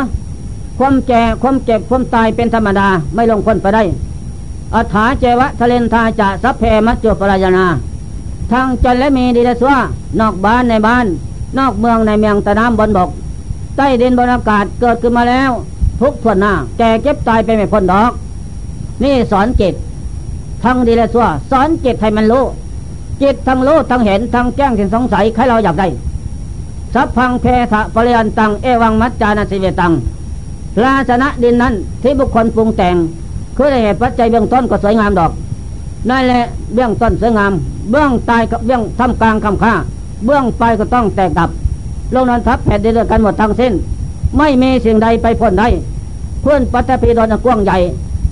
[0.80, 3.84] ความแก่ความเจ็บความตายเป็นธรรมดาไม่ลงพ้นไปได้
[4.74, 7.66] อัฐาเจวะทะเลนทาจะสัพเพมัจจุปรายนา
[8.52, 9.72] ทางจันและมีดีเดสว
[10.20, 11.06] นอกบ้านในบ้าน
[11.58, 13.10] นอกเมืองในเมืองตะน้ำบนบก
[13.76, 15.52] ใต้ดินบนอากาศเกิดขึ้นมาแล้ว
[16.02, 18.12] ทุกทวนหน้าแก่เก็บตายไปไม่พ้นดอก
[19.04, 19.74] นี่สอนจิต
[20.64, 22.44] ทั้งดีและซัวสอนจิตให้มันรู้
[23.22, 25.88] จิตทั้งรู้ทั้งเห็นทั้งแจ้งถึงสงสัยใครเราอยากได้
[26.94, 29.92] สัพพังเพทะปริยันตังเอวังมัจจานาสิเวตัง
[30.76, 32.96] พราชนะดินนั้นที่บุคคลปรุงแต่ง
[33.58, 35.32] คือเหตุปัจจัยเบื้องต้นก็สวยงามดอก
[36.10, 37.52] นั่นแหละเบื้องต้นสวยงาม
[37.92, 39.74] เบื้องตายกับเบื้องทำกลางคำค่า
[40.26, 41.50] เบื้องไปก็ต้องแตกดับ
[42.14, 43.74] ลงนอนทับแผ่นดินด้วยกันหมดทั้งสิ้น
[44.38, 45.68] ไม่มีสิ่งใดไปพ้นได้
[46.42, 47.78] เพื่อนปัตตภีดอนกว้างใหญ่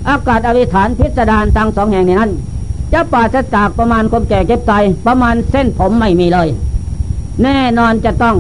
[0.10, 2.32] อากาศอวิฐานพิสดารทั้งสองแห่งในนั้น
[2.94, 6.48] จะปราศจากประมาณความแก่เก็บตายประมาณเส้นผมไม่มีเลย
[7.44, 8.36] แน่นอนจะต้อง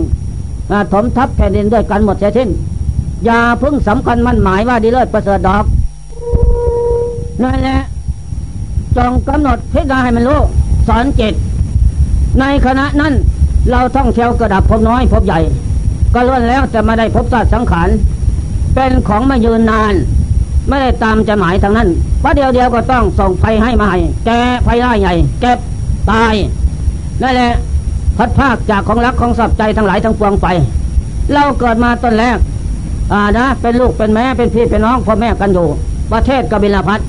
[0.71, 2.49] อถมทับแผ่นดินด้วยกันหมดเสียสิ้น
[3.25, 5.65] อย่าเพิ่งสำคัญมั่นหมายว่าดีเลิศประเสริฐดอก
[7.41, 7.79] นั่นแหละ
[8.97, 10.39] จงกำหนดพิจารณาให้มันรู้
[10.87, 11.33] สอนจิต
[12.39, 13.13] ในขณะนั้น
[13.71, 15.39] เราท่องเที่ยวกระดับพบน้อยพบใหญ่
[16.13, 17.89] ก็ล้วนแล้วแต่มาได้พบสัตว์สังขาร
[18.75, 19.93] เป็นของมายืนนาน
[20.67, 24.29] ไม่ได้ตามจะหมายทางนั้นเพราเดียวเดียวก็ต้องส่งไฟให้มาให้แก
[24.63, 25.59] ไฟได้ใหญ่เก็บ
[26.11, 26.33] ตาย
[27.21, 27.51] นั่นแหละ
[28.17, 30.47] พัดภาคจากของรักของสับใจทั้งหลายทั้งปวงไป
[31.33, 32.37] เราเกิดมาต้นแรก
[33.13, 35.67] อ่านะเป็นลูกเป็นแม่เป็นพี่เป็นน้องพ่อแม่กันอยู่
[36.11, 36.99] ประเทศกบิลพัท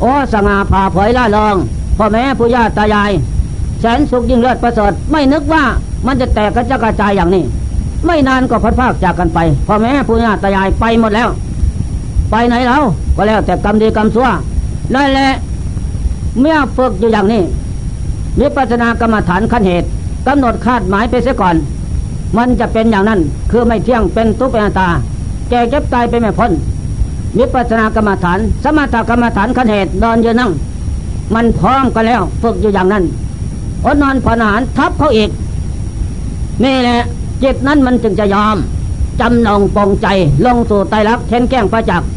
[0.00, 1.56] โอ้สง่าผ่าเผยล่าลอง
[1.98, 3.10] พ่อแม่ผู้ย่าตายาย
[3.80, 5.64] แสนสุขยิ่งเลิศประเสริฐไม่นึกว่า
[6.06, 7.42] มันจะแตกกระจกระจายอย่างนี้
[8.06, 11.28] ไม่นานก็พัดภาคจากกันไปพ่อแม่ผู้ย่าตายายไปหมดแล้ว
[12.30, 12.82] ไปไหนแล้ว
[13.16, 14.28] ก็แล้วแต่กรรมดีกรรมชั่ว
[14.94, 15.30] นั่นแหละ
[16.40, 17.42] เมื่อฝึกอยู่อย่างนี้
[18.40, 19.88] วิปัสสนากรรมฐานขั้นเหตุ
[20.26, 21.56] กำหนดคาดหมายไปเสียก่อน
[22.36, 24.88] มันจะเป็นอย่างนั้น คือไม่เที่ยงเป็นทุกข์เป็นตตา
[25.50, 26.50] แก่เก็บตายไปไม่พ้น
[27.38, 30.50] วิปัสสนากรรมฐาน สมถกรรมฐานขันเหตุนอนยืนนั่ง
[31.34, 33.04] มันพร้อมกันแล้วฝึกอยู่อย่างนั้น
[33.84, 35.30] อดนอนผ่อนอาหารทับเขาอีก
[36.64, 36.98] นี่แหละ
[37.42, 38.56] จิตนั้นมันจึงจะยอม
[39.20, 40.06] จำนงปองใจ
[40.46, 42.08] ลงสู่ไตรลักษณ์เช่นแก้งประจักษ์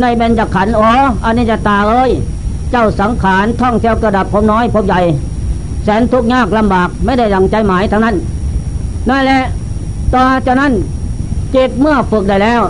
[0.00, 0.90] ในเบญจขันธ์อ๋อ
[1.24, 2.10] อันนี้จะตาเอ้ย
[2.70, 5.00] เจ้าสังขารท่องเที่ยวกระดับผมน้อยผมใหญ่
[5.84, 8.16] แสนทุกข์ยากลำบากไม่ได้ดังใจหมายทั้งนั้น
[9.08, 9.42] นั่นแหละ
[10.14, 10.72] ต่อจากนั้น
[11.54, 12.62] จิตเมื่อฝึกได้แล้ว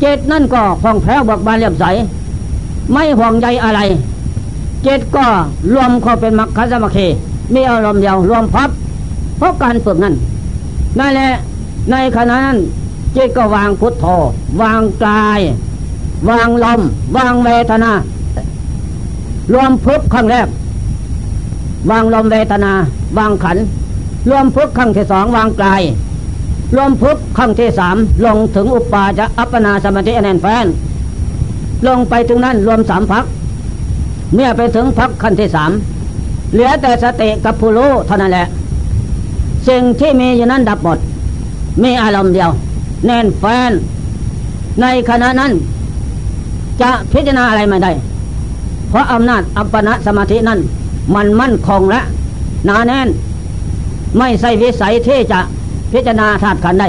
[0.00, 1.84] เจตนั่นก็คล่องแคล่วเบิกบานเรียบใส
[2.92, 3.80] ไม่ห่วงใยอะไร
[4.82, 5.26] เจตก็
[5.72, 7.06] รวมเข้าเป็นมรรคสมัคคี
[7.54, 8.70] มีอารมณ์เดียวรวมพับ
[9.38, 10.14] เพราะการฝึกนั้น
[10.98, 11.30] นั่นแหละ
[11.90, 12.58] ในขณะนั้น
[13.12, 14.04] เจตก็วางพุทโธ
[14.62, 15.40] วางกาย
[16.30, 16.80] วางลม
[17.16, 17.92] วางเวทนา
[19.52, 20.48] รวมพุทขั้งแรก
[21.90, 22.72] วางลมเวทนา
[23.18, 23.58] วางขัน
[24.30, 25.82] รวมพุทขั้งที่สองวางกาย
[26.76, 30.66] รวมพุทขั้งที่สามลงถึงอุปาจะอัปปนาสมาธิแนนแฟน
[31.86, 33.24] ลงไปถึงนั้นรวมสามพัก
[34.34, 35.70] เมื่อไปถึงพักขั้นที่สาม
[36.52, 38.46] เหลือแต่สติกับผู้รู้เท่านั้นแหละ
[39.68, 40.98] สิ่งที่มีอยู่นั้นดับหมด
[41.82, 42.50] มีอารมณ์เดียว
[43.06, 43.72] แน่นแฟน
[44.80, 45.52] ในขณะนั้น
[46.80, 47.92] จะพิจารณาอะไรไม่ได้
[48.88, 50.58] เพราะอำนาจอัปปนาสมาธินั้น
[51.14, 52.00] มันมั่นคงและ
[52.66, 53.08] หนาแน่น
[54.18, 55.40] ไม่ใช่วิสัยที่จะ
[55.92, 56.88] พิจารณาธาตุขันได้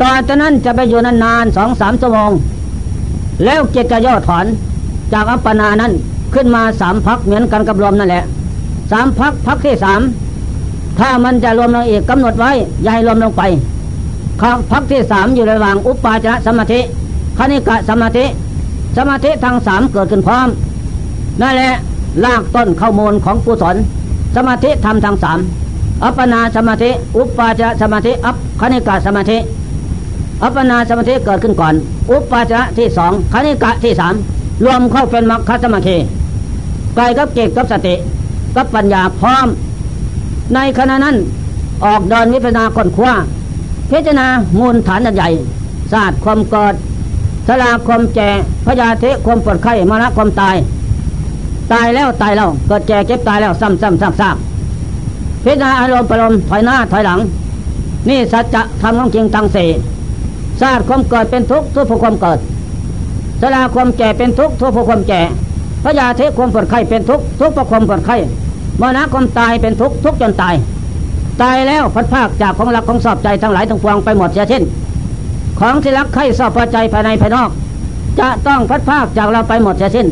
[0.00, 2.30] ต่อจากนั้นจะไปอยู่นานๆสองสามชั่วโมง
[3.44, 4.46] แล้วเจตจะย่อถอน
[5.12, 5.92] จากอัปปนานั้น
[6.34, 8.24] ขึ้นมาสามพักเหมือนกันกับรวมนั่นแหละ
[8.92, 10.00] สามพักพักที่สาม
[10.98, 12.50] ถ้ามันจะรวมลงอีกกำหนดไว้
[12.82, 13.42] อย่าให้รวมลงไป
[14.40, 16.80] ครับพักที่สามอยู่ระหว่างอุปาจารสมาธิ
[17.38, 18.24] คณิกะสมาธิ
[18.96, 20.48] สมาธิทั้งสามเกิดขึ้นพร้อม
[21.40, 21.72] นั่นแหละ
[22.24, 23.76] ลากต้นข้ามูลของกุศล
[24.36, 25.38] สมาธิทำทั้งสาม
[26.04, 29.38] อัปปนาสมาธิ อุปปาจารสมาธิ อัปคณิกะสมาธิ
[30.42, 31.74] อัปปนาสมาธิเกิดขึ้นก่อน
[32.10, 34.14] อุปปาจารที่สองคณิกะที่สาม
[34.64, 35.96] รวมเข้าเป็นมรรคสมาธิ
[36.98, 37.94] กายกับเกตกับสติ
[38.56, 39.46] กับปัญญาพร้อม
[40.54, 41.16] ในขณะนั้น
[41.84, 43.12] ออกเดินวิปัสนาค้นคว้า
[43.90, 44.26] พิจารณา
[44.58, 45.28] มูลฐานใหญ่
[45.92, 46.74] ศาสตร์ความเกิด
[47.48, 48.30] สลาความแก่
[48.66, 50.56] พยาธิความปวดไข้มรณะความตาย
[51.72, 54.36] ตายแล้วตายแล้วเกิดแก่เก็บตายแล้วซ้ำซ้ำซากซาก
[55.46, 57.20] พิจารณาอารมณ์ปรมถอยหน้าถอยหลัง
[58.08, 59.68] นี่สัจจะทำของจริงทั้งสี่
[60.60, 62.38] ศาสตร์ความเกิดเป็นทุกข์ทุกข์ความเกิด
[63.40, 65.20] สลาความแก่เป็นทุกข์ทุกข์ความแก่
[65.84, 68.16] พระยาธิความปวดไข้เป็นทุกข์ทุกข์เพระความปวดไข้
[68.80, 70.54] มรณะความตายเป็นทุกข์ทุกจนตาย
[71.42, 74.62] ตายแล้วพัดภาคจากของรักของสอบใจทั้งหลายทั้งปวงไปหมดเสียเช่น
[75.60, 77.50] ของที่รักใครสอบพอใจภายในภายนอก
[78.20, 80.06] จะต้องพัดภาคจากเราไปหมดเสียสิ้น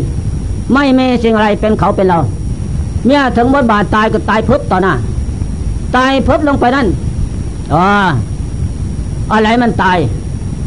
[0.74, 2.18] ไม่มีสิ่งอะไรเป็นเขาเป็นเรา
[3.06, 4.94] เมื่อถึงบทบาทตายก็ตายพึบต่อหน้า
[5.97, 6.87] ตายพึบลงไปนั่น
[7.74, 7.85] อ๋อ
[9.32, 9.99] อะไรมันตาย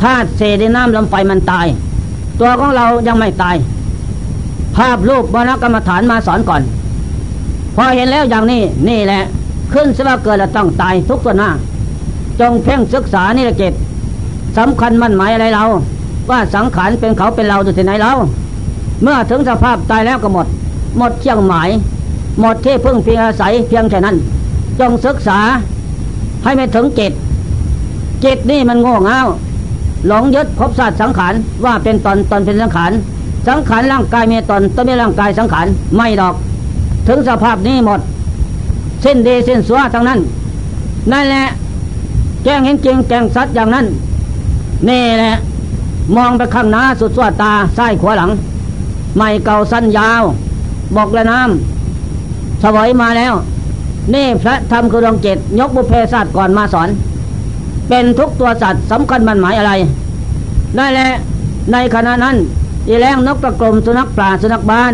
[0.02, 1.68] ธาตุเศษน้ำลมไฟมันตาย
[2.40, 3.56] ตัวของเรายังไม่ตาย
[4.76, 6.62] ภาพรูปมรณกรรมฐานมาสอนก่อน
[7.76, 9.22] พอเห็นแล้วอย่างนี้นี่แหละ
[9.74, 11.50] ขึ้นสว่าเกิดแล้วต้องตายทุกตัวหน้า
[12.40, 13.74] จงเพ่งศึกษานี่ละเจต
[14.58, 15.64] สำคัญมั่นหมายอะไรเรา
[16.30, 18.12] ว่าสังขารเป็นเขาเป็นเราอยู่ที่ไหนเรา
[19.04, 20.48] เมื่อถึงสภาพตายแล้วก็หมด
[20.98, 21.70] หมดเชียงหมาย
[22.40, 24.16] หมดที่พึ่งเพียงอาศัยเพียงแค่นั้น
[24.80, 25.40] จงศึกษา
[26.44, 27.14] ให้ไม่ถึงจิต
[28.24, 29.20] จิตนี่มันโง่เง่า
[30.08, 31.34] หลงยึดพบศาสตร์สังขาร
[31.66, 32.92] ว่าเป็นตนตนเป็นสังขาร
[33.48, 35.68] สังขารร่างกายมีตนต้องมีร่างกายสังขาร
[35.98, 36.36] ไม่ดอก
[37.08, 38.00] ถึงสภาพนี้หมด
[39.04, 40.20] สิ้นดีสิ้นสัวทั้งนั้น
[41.12, 41.46] นั่นแหละ
[42.44, 43.86] แจ้งเห็นจริงแจ้งสัตว์อย่างนั้น
[44.90, 45.34] นี่แหละ
[46.16, 48.32] มองไปข้างหน้าสุดสวตาซ้ขวาหลัง
[49.18, 50.24] ไม่เก่าสั้นยาว
[50.96, 53.34] บอกและน้ำสวยมาแล้ว
[54.14, 56.90] นี่พระธรรมคือดวงจิตยกบุเพศาสตร์ก่อนมาสอน
[57.90, 59.72] เป็นทุกตัวสัตว์สำคัญมันหมายอะไร
[60.76, 61.08] ได้แหละ
[61.72, 62.36] ในขณะนั้น
[62.88, 64.94] อีแรงนกตะกลมสุนัขปลาสุนัขบ้าน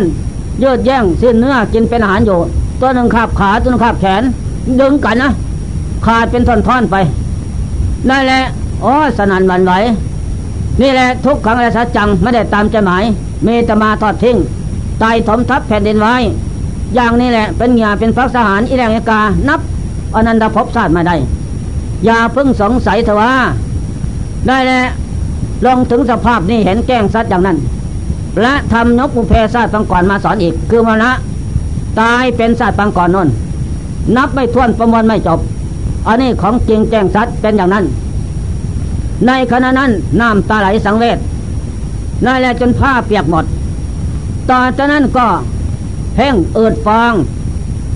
[0.62, 2.38] ยืดแย่งสิ้นเนื้อกินเป็นอาหารอยู่
[2.80, 4.22] ตัวหนึ่งขาบขาตัวหนึ่งขาบแขน
[4.80, 5.30] ดึงกันนะ
[6.06, 6.96] ขาดเป็นท่อนๆไป
[8.08, 8.40] ได้แหละ
[8.84, 9.72] อ๋อสนันวันไหว
[10.80, 13.04] นี่แหละทุกขังและสัจจังไม่ได้ตามใจหมาย
[13.44, 14.36] เมตมาทอดทิ้ง
[15.02, 16.14] ตายถมทับแผ่นดินไว้
[16.94, 19.60] อย่างนี้แหละ เป็นเงียเป็นพักสหารอิแรงกา นับ
[20.14, 21.16] อนันตภพชาติมาได้
[22.04, 23.32] อย่าเพิ่งสงสัยเถอะว่า
[24.48, 24.80] ได้แหละ
[25.66, 27.56] ลงถึงสภาพนี้เห็นแก้งสัตว์อย่างนั้น
[28.42, 31.10] และทำนกอุเพศาสตร์ปังก่อนมาสอนอีก คือมรณะ
[32.00, 33.28] ตายเป็นสัตว์ปังก่อนนน
[34.16, 35.40] นับไม่ท้วนประมวลไม่จบ
[36.06, 37.84] อันนี้ของจริงแจ้งสัตว์เป็นอย่างนั้น
[39.26, 41.18] ในขณะนั้นน้ำตาไหลสังเวช
[42.24, 43.44] นั่นแหละจนผ้าเปียกหมด
[44.50, 45.26] ต่อจากนั้นก็
[46.16, 47.14] แห้งเอิดฟอง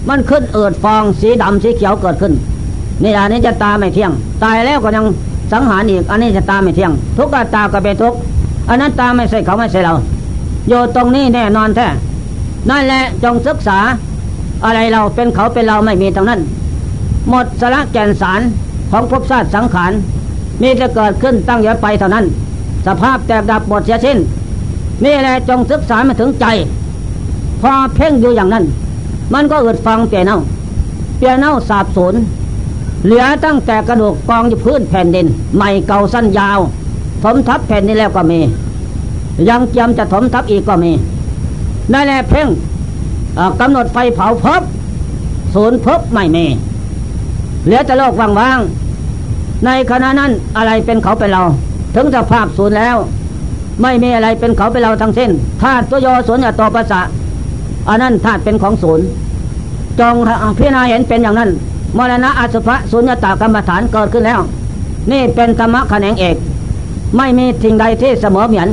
[0.08, 2.32] มันขึ้นเอิดฟองสีดำสีเขียวเกิดขึ้น
[3.02, 4.12] นี่อันนี้จะตาไม่เที่ยง
[4.44, 5.04] ตายแล้วก็ยัง
[5.52, 8.14] สังหารอีก อันนี้จะตาไม่เที่ยง ทุกตาก็เป็นทุก
[8.68, 9.94] อันนั้นตาไม่ใช่เขาไม่ใช่เรา
[10.68, 11.86] โยตรงนี้แน่นอนแท้
[12.70, 13.78] นั่นแหละจงศึกษา
[14.64, 16.40] อะไรเราเป็นเขาเป็นเราไม่มีทั้งนั้น
[17.28, 18.40] หมดสระแก่นสาร
[18.90, 19.92] ของภพชาติสังขาร
[20.62, 22.24] มีจะเกิดขึ้นตั้งอยู่ไปเท่านั้น
[22.86, 24.18] สภาพแตกดับหมดเสียสิ้น
[25.04, 26.46] นี่แหละจงศึกษามาถึงใจ
[27.60, 28.64] พอเพ่งอยู่อย่างนั้น
[29.34, 30.38] มันก็เอึดฟังเปียเน่า
[31.18, 32.14] เปียเน่าสาบสูญ
[33.04, 36.58] เหลือตั้งแต่กระดูกกองอยู่พื้นแผ่นดินใหม่เก่าสั้นยาว
[37.22, 38.40] ถมทับแผ่นนี้แล้วก็มี
[39.48, 40.92] ยังจำจะถมทับอีกก็มี
[41.90, 42.48] ได้แลเพ่ง
[43.60, 44.62] กำหนดไฟเผาพบ
[45.54, 46.46] ศูนย์พบไม่มี
[47.64, 51.42] เหลือแต่โลกว่างๆในขณะนั้นอะไรเป็นเขาเป็นเรา
[51.94, 52.96] ถึงสภาพศูนย์แล้ว
[53.82, 55.30] ไม่มีอะไรเป็นเขาเป็นเราทั้งสิ้น
[55.62, 57.00] ธาตุตัวโยศูนย์ต่อภาษา
[57.88, 59.06] อันนั้นธาตุเป็นของศูนย์
[60.00, 60.14] จง
[60.58, 61.50] พิจารณาเห็นเป็นอย่างนั้น
[61.96, 64.40] มรณะอสุภะสุญญตากรรมฐานเกิดขึ้นแล้ว
[65.10, 66.36] นี่เป็นธรรมะแขนงเอก
[67.16, 68.68] ไม่มีทิ้งใดที่เสมอเหมือน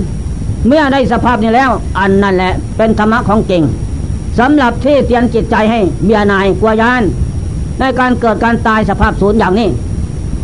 [0.68, 3.64] เมื่อได้สภาพนี้แล้ว อันนั่นแหละเป็นธรรมะของจริง
[4.40, 7.04] สำหรับที่เตียนจิตใจให้เบียนายกลัวยาน
[7.80, 9.68] ในการเกิดการตายสภาพศูนย์อย่างนี้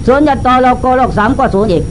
[0.07, 1.83] ศูนย์ยต่อโลกโกโลกสามก็ศูนย์อีก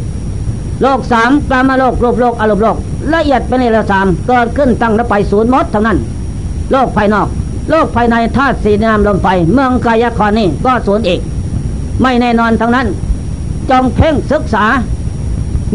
[0.82, 2.76] โลกสามกลามโลกรูปโลกอารมณ์โลก
[3.12, 5.98] ละเอียดเป็นในโลกสามเกิดขึ้นตั้งแล้วไปศูนย์มดเท่านั้น
[6.72, 7.28] โลกภายนอก
[7.70, 11.20] โลกภายในธาตุสีน้ำลมไฟ เมืองกายครนี่ก็สูญอีก
[12.02, 12.86] ไม่แน่นอนทั้งนั้น
[13.70, 14.64] จงเพ่งศึกษา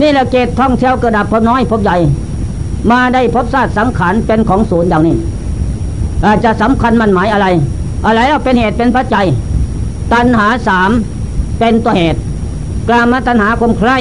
[0.01, 1.97] นี่แหละเกตท่องเที่ยวกระดับพบน้อยพบใหญ่
[2.91, 5.15] มาได้พบศาสตร์สังขารเป็นของศูนย์อย่างนี้
[6.25, 7.47] อาจจะสำคัญมันหมายอะไร
[8.05, 9.25] อะไรเราเป็นเหตุเป็นปัจจัย
[10.13, 10.89] ตัณหาสาม
[11.59, 12.19] เป็นตัวเหตุ
[12.87, 13.91] กลามตัณหาคมใคร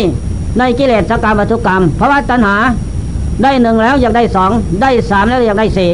[0.58, 2.56] ในกิเลสสกามวัตถุกรรมเพราะว่าตัณหา
[3.42, 4.50] ได้หนึ่งแล้วอยากได้สอง
[4.82, 5.90] ได้สามแล้วอยากได้สี่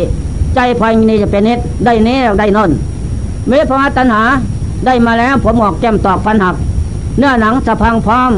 [0.54, 2.70] ใจภายในจะเป็นเนิดได้เนี้ได้นอน
[3.46, 4.22] เมื่อพระตัณหา
[4.86, 6.54] ได้มาแล้วผมออกแก้มตอกฟันหัก
[7.18, 8.32] เนื้อหนังสะพังพร้อม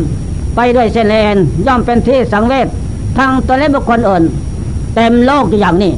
[0.57, 1.37] ไปด้วยเส้นเลน
[1.67, 2.69] ย่อมเป็นที่สังเวช
[3.19, 4.23] ทางตัวเล็กบุคคลอื่น
[4.95, 5.93] เต็มโลกอย่างนี้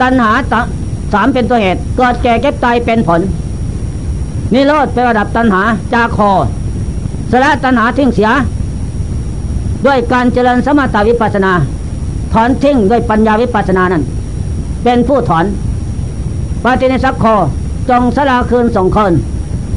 [0.00, 0.30] ตัณหา
[1.12, 3.20] สามเป็นตัวเหตุเกิดแก่เก็บตายเป็นผล
[4.52, 5.62] นิโรธเป็นระดับตัณหา
[5.92, 6.30] จาคอ
[7.30, 8.30] สละตัณหาทิ้งเสีย
[9.86, 11.52] ด้วยการเจริญสมถาวิปัสนา
[12.32, 14.02] ถอนทิ้งด้วยปัญญาวิปัสนานั้น
[14.84, 15.44] เป็นผู้ถอน
[16.64, 17.34] ปฏินสักคอ
[17.90, 19.12] จงสลาคืนส่งคน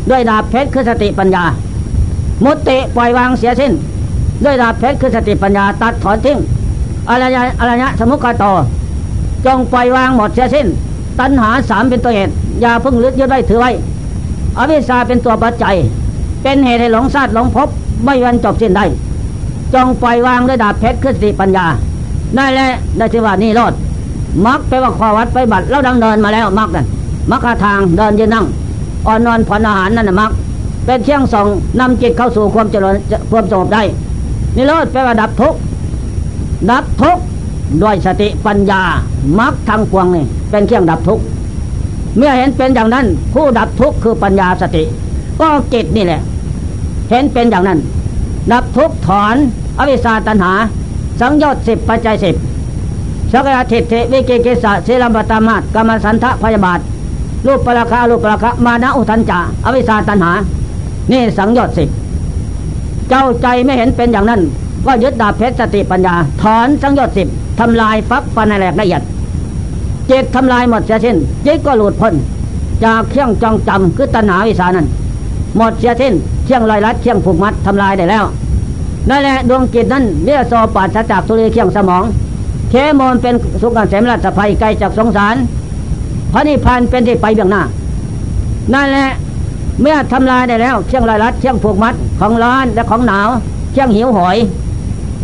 [0.10, 1.44] ด้วยดาบเพชรคือสติปัญญา
[2.44, 3.72] มุตติปล่อยวางเสียสิ้น
[4.46, 6.38] ด้วยดาบเพชรคือสติปัญญาตัดถอนทิ้ง
[7.10, 8.44] อรยะอรยะสมุกาโต
[9.46, 10.68] จงปล่อยวางหมดเสียสิ้น
[11.20, 13.72] ตัณหาสามเป็นตัวเหตุอย่าพึ่งลึกยึดไว้ถือไว้
[14.58, 15.76] อวิชชาเป็นตัวปัจจัย
[16.44, 17.70] เป็นเหตุให้หลงซาดหลงพบ
[18.06, 18.86] ไม่วันจบสิ้นได้
[19.74, 21.66] จงปล่อยวางด้วยดาบเพชรคือสติปัญญา
[22.36, 23.74] ได้แล้วได้ที่ว่านี่รอด
[24.46, 26.86] มักไปว่าขอวัดไปบัตรแล้วดังเดินมาแล้วมักนั่น
[27.32, 28.46] มักคาทางเดินยืนนั่ง
[29.08, 30.32] อ่อนนอนผ่อนอาหารนั่นนะมัก
[30.86, 31.48] เป็นเที่ยงส่อง
[31.80, 32.96] นำจิตเข้าสู่ความเจริญ
[33.32, 33.82] ความสงบได้
[34.56, 35.56] นี่เลิศไปว่าดับทุก
[36.70, 37.18] ดับทุก
[37.82, 38.82] ด้วยสติปัญญา
[39.40, 41.20] มักทางปวงนี่เป็นเครื่องดับทุก
[42.18, 44.84] เมื่อเห็นเป็นอย่างนั้น ผู้ดับทุกคือปัญญาสติ
[45.40, 46.22] ก็จิตนี่แหละ
[47.10, 47.80] เห็นเป็นอย่างนั้น
[48.52, 49.36] ดับทุกถอน
[49.78, 50.54] อวิชชาตัญหา
[51.22, 52.36] สังยชน์สิบปัจจัยสิบ
[53.32, 56.80] สักยะทิฏฐิวิกิกิสะเสลัมปตามาตกรรมสันทะพยาบาท
[57.46, 60.32] รูปปราคารูปปราคามานะอุทันจาอวิชาตันหา
[61.12, 61.84] นี่สังยอดสิ
[63.10, 64.42] เจ้าใจไม่เห็นเป็นอย่างนั้น
[64.86, 67.28] ก็ยึดดาบเพชรสติปัญญา ถอนสังยชน์สิบ
[67.60, 69.02] ทำลายฟักฟันแหลกละเอียด
[70.08, 72.14] เจตทำลายหมดเสียสิ้นจิตก็หลุดพ้น
[72.84, 74.88] จากเครื่องจองจำคือตัณหาวิสานั้น
[75.58, 76.14] หมดเสียสิ้น
[76.46, 78.26] เครื่องลอยลัดเครื่องผูกมัดทำลายได้แล้ว
[79.10, 82.04] นั่นแหละดวงจิตนั้นเรียโซปัสจากสุริเครื่องสมอง
[82.70, 85.36] เคมอนเป็นสุขเสมรัตภัยไกลจากสงสาร
[86.34, 87.62] พระนิพพานเป็นที่ไปเบื้องหน้า
[88.74, 89.10] นั่นแหละ
[89.82, 93.30] เมื่อทำลายได้แล้วเครื่องลอยลัดเครื่องผูกมัดของร้อนและของหนาว
[93.72, 94.38] เครื่องหิวหอย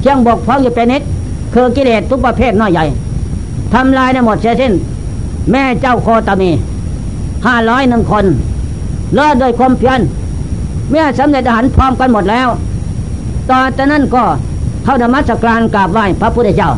[0.01, 1.01] เครื่องบกพร่องอยู่เป็นนิด
[1.53, 2.85] คือกิเลสทุกประเภทน้อยใหญ่
[3.73, 4.73] ทำลายได้หมดเสียสิ้น
[5.51, 6.49] แม่เจ้าโคตมี
[7.45, 8.25] ห้าร้อยหนึ่งคน
[9.13, 9.99] เลิศโดยความเพียร
[10.89, 12.47] เมื่อสำเร็จอาหารพร้อมกันหมดแล้ว
[13.49, 14.23] ต่อจากนั้นก็
[14.83, 16.71] เข้าธรรมสการกราบไหว้พระพุทธเจ้า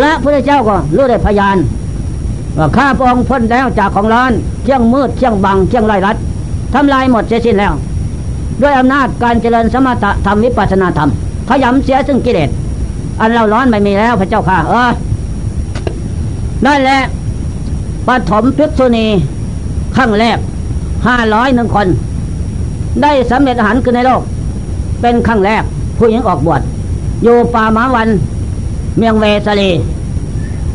[0.00, 1.56] และพระเจ้าก็รู้ได้พยาน
[2.58, 4.32] ว่าข้าพระองค์พ้นแล้วจากของร้อน
[4.62, 6.16] เที่ยงมืดเที่ยงบังเที่ยงไร้รัด
[6.74, 7.72] ทำลายหมดเสียสิ้นแล้ว
[8.62, 11.10] ด้วยอำนาจการเจริญสมถะธรรมวิปัสนาธรรม
[11.48, 12.50] ขยำเสียซึ่งกิเลส
[13.20, 14.90] อันเราร้อนไม่มีแล้วพระเจ้าค่ะเออ
[16.66, 16.98] นั่นแหละ
[18.06, 19.06] ปฐมพิกษุณี
[19.96, 20.38] ขั้งแรก
[21.06, 21.86] ห้าร้อยหนึ่งคน
[23.02, 24.22] ได้สำเร็จอาหารขึ้นในโลก
[25.00, 25.62] เป็นครั้งแรก
[25.98, 26.60] ผู้หญิงออกบวช
[27.24, 28.08] อยู่ป่ามาวัน
[28.96, 29.70] เมียงเวสลี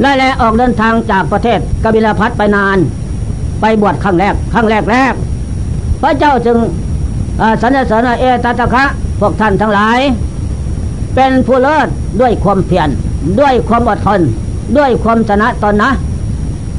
[0.02, 2.78] และแลออกเดินทางจากประเทศกบิลพัทไปนาน
[3.62, 5.14] ไปบวชครั้งแรกครั้งแรกแรก
[6.02, 6.58] พระเจ้าจึง
[7.62, 8.86] สรรเสริญเอตตะคะ
[9.20, 10.00] พวกท่านทั้งหลาย
[11.16, 11.88] เป็นผู้เลิศ
[12.22, 12.90] ด้วยความเพียร
[13.40, 14.22] ด้วยความอดทน
[14.78, 15.90] ด้วยความชนะตนนะ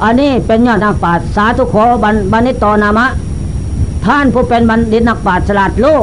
[0.03, 3.05] อันนี้เป็นยอดนักปราชญ์สาธุโขบันบันิตนามะ
[4.05, 5.97] ท่านผู้เป็นบัณฑิตนักปราชญ์ฉลาดรู้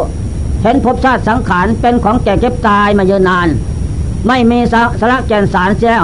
[0.62, 3.49] เห็นภพชาติสังขารเป็นของแก่เก็บตายมาเยอะนาน
[4.26, 5.94] ไม่มีสาระแก่นสารเสีย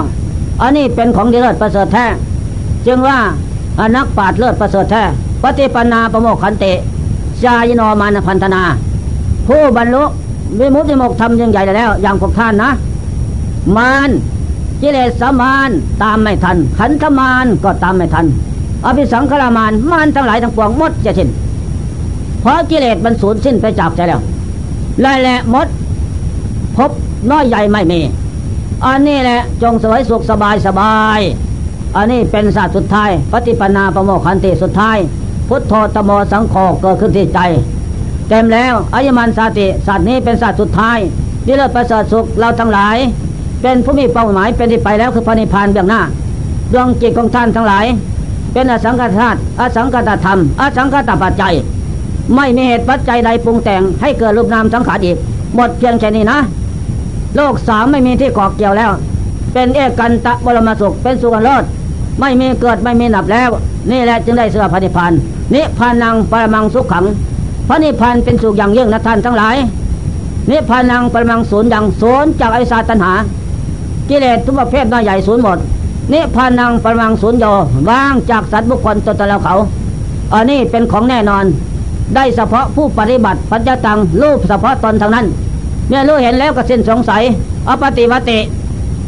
[0.61, 2.05] อันนี้เป็นของดีเลิศประเสริฐแท้
[2.85, 3.17] จึงว่า
[3.79, 5.03] อนักปราชญ์เลิศประเสริฐแท้
[5.43, 6.65] ปฏิปนาประโมกขันเต
[7.43, 8.63] ชายโนมานพันธนา
[9.47, 10.03] ผู้บรรลุ
[10.59, 12.71] วิมุตติมกทำยังใหญ่แล้ว อย่างพวกท่านนะ
[13.77, 14.09] มาน
[14.81, 15.69] กิเลสสมาน
[16.03, 18.25] ตามไม่ทัน ขันธมานก็ตามไม่ทัน
[18.85, 21.29] อภิสังขารมานมานทั้งหลายทั้งปวงหมดจะสิ้น
[22.41, 24.21] เพราะกิเลสมันสูญสิ้นไปจากใจแล้ว
[25.01, 25.67] ไล่แหละหมด
[26.77, 26.91] พบ
[27.31, 27.99] น้อยใหญ่ไม่มี
[28.85, 31.19] อันนี้แหละจงสวยสุขสบายสบาย
[31.95, 34.97] อันนี้เป็นศาสตร์สุดท้าย ปฏิปนาประโมขันติสุดท้าย
[35.47, 37.39] พุทโธตโมสังโฆเกิดขึ้นที่ใจ
[38.29, 40.97] เต็มแล้วอายมันสาติศาสตร์นี้เป็นศาสตร์สุดท้าย
[41.45, 42.97] นี่เลิศประเสริฐสุขเราทั้งหลาย
[43.61, 46.01] เป็นผู้มีเป้าหมายเป็นที่ไปแล้วคือพระนิพพานเบื้องหน้า
[46.73, 47.85] ดวงจิตของท่านทั้งหลาย
[48.53, 51.53] เป็นอสังกตธาตุอสังกตธรรม อสังกตปัจจัย
[52.35, 55.17] ไม่มีเหตุปัจจัยใดปรุงแต่งให้เกิดรูปนามสังขารอีก
[55.55, 56.39] หมดเพียงแค่นี้นะ
[57.37, 58.91] โลกสามไม่มีที่เกาะเกี่ยวแล้ว
[59.53, 61.63] เป็นเอกันตะบรมสุขเป็นสุขโลด
[62.19, 63.49] ไม่มีเกิดไม่มีหนับแล้ว
[63.91, 65.11] นี่แหละจึงได้เสือพระนิพพาน
[65.53, 67.05] นิพพานังปรมังสุขขัง
[67.67, 69.55] พระนิพพานเป็นสุขอย่างยิ่งนะท่านทั้งหลาย
[70.51, 73.13] นิพพานังปรมังศูนย์อย่างศูนย์จากไอสาตัญหา
[74.09, 75.57] กิเลสทุกประเภทน้อยใหญ่ศูนย์หมด
[76.13, 77.45] นิพพานังปรมังศูนย์โย
[77.89, 79.55] ว่างจากสัตว์บุคคลตัวตนแล้วเขา
[80.33, 81.45] อันนี้เป็นของแน่นอน
[82.15, 85.25] ได้เฉพาะผู้ปฏิบัติปัญญาตังรูปเฉพาะตนเท่านั้น
[85.87, 87.23] เมื่อรู้เห็นแล้วก็สิ้นสงสัย
[87.67, 88.39] อปฏิวติ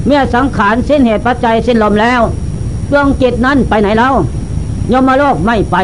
[0.07, 2.21] เมื่อสังขารสิ้นเหตุปัจจัยสิ้นลมแล้ว
[2.91, 4.13] ดวงจิตนั้นไปไหนแล้ว
[4.91, 5.75] ยมโลกไม่ไป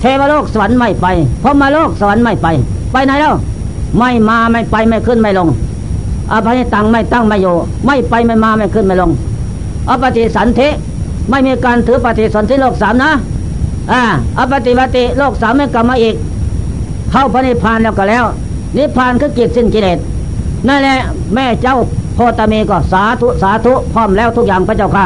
[0.00, 1.06] เทวโลกสวรรค์ไม่ไป
[1.42, 2.46] พมโลกสวรรค์ไม่ไป
[2.92, 3.34] ไปไหนแล้ว
[3.98, 5.48] ไม่มาไม่ไปไม่ขึ้นไม่ลง
[6.32, 7.54] อภัยตังไม่ตั้งไม่อยู่
[7.86, 9.10] ไม่ไปไม่มาไม่ขึ้นไม่ลง
[9.88, 10.60] อปฏิสันเท
[11.30, 13.10] ไม่มีการถือปฏิสนธิโลกสามนะ
[13.92, 14.02] อ่า
[14.38, 16.14] อปฏิวัติโลกสามไม่กลับมาอีก
[17.10, 18.24] เข้าพระนิพพานแล้วก็แล้ว
[18.76, 19.98] นิพพานคือกิจสิ้นกิเลส
[20.68, 20.98] นั่นแหละ
[21.34, 21.76] แม่เจ้า
[22.14, 25.04] โพตเมก็สาธุสาธุพร้อมแล้วทุกอย่างพระเจ้าค่ะ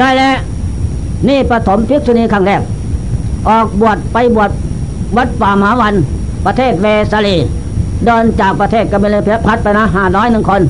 [0.00, 0.32] นั่นแหละ
[1.28, 2.62] นี่ปฐมภิกษุณีครั้งแรก
[3.48, 4.50] ออกบวชไปบวช
[5.16, 5.94] วัดป่ามหาวัน
[6.46, 7.36] ประเทศเวสาลี
[8.04, 10.62] เดินจากประเทศกัมพูชาพัดไปนะห้าร้อยหนึ่งคน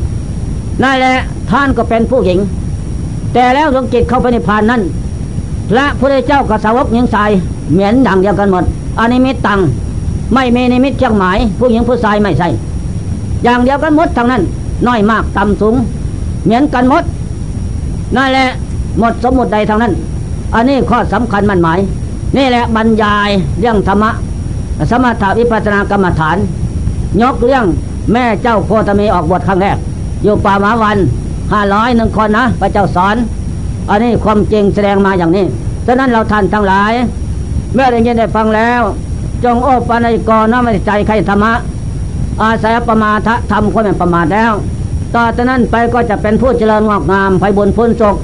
[0.82, 1.14] นั่นแหละ
[1.50, 2.38] ท่านก็เป็นผู้หญิง
[3.32, 4.82] แต่แล้วดวงจิตเข้าไปในพานนั้น
[5.70, 7.30] พระพุทธเจ้ากับสาวกหญิงชาย
[7.72, 8.64] เหมือนดังเดียวกันหมด
[8.98, 9.60] อันนี้มิตตัง
[10.34, 12.48] ไม่มีนิมิตเชียงหมาย ผู้หญิงผู้ชายไม่ใช่
[13.44, 14.42] อย่างเดียวกันหมดทั้งนั้น
[14.86, 15.74] น้อยมากต่ำสูง
[16.44, 17.04] เหมือนกันหมด
[18.16, 18.46] นั่นแหละ
[18.98, 19.92] หมดสมมติใดทั้งนั้น
[20.54, 21.78] อันนี้ข้อสำคัญมันหมาย
[22.36, 24.10] นี่แหละบรรยายเรื่องธรรมะ
[24.90, 26.36] สมถะวิปัสสนากรรมฐาน
[27.22, 27.64] ยกเรื่อง
[28.12, 29.76] แม่เจ้าโคตมีออกบทครั้งแรก
[30.22, 30.98] อยู่ป่ามาวัน
[31.52, 33.16] ห้าร้อยหนึ่งคนนะพระเจ้าสอน
[33.90, 35.44] อันนี้ความจริงแสดงมาอย่างนี้
[35.86, 36.92] ฉะนั้นเราท่านทั้งหลาย
[37.74, 38.82] เมื่อได้ยินได้ฟังแล้ว
[39.44, 41.52] จงโอปนายกรน้อมใจใครธรรมะ
[42.42, 44.52] อาศัยประมาททำความเป็นประมาทแล้ว
[45.14, 48.16] ต่อจากนั้นไปก็จะเป็นผู้เจริญงอกงามไพบุญพ้นศก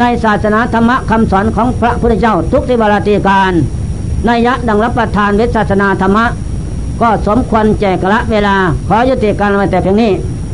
[0.00, 3.52] ในศาสนาธรรมะคำสอนของพระพุทธเจ้าทุกทิวราตีการ
[4.28, 6.24] นยะดังรับประทานเวทศาสนาธรรมะ
[7.00, 8.56] ก็สมควรแจกละเวลา
[8.88, 10.12] ขอยุติการไว้แต่เพียงนี้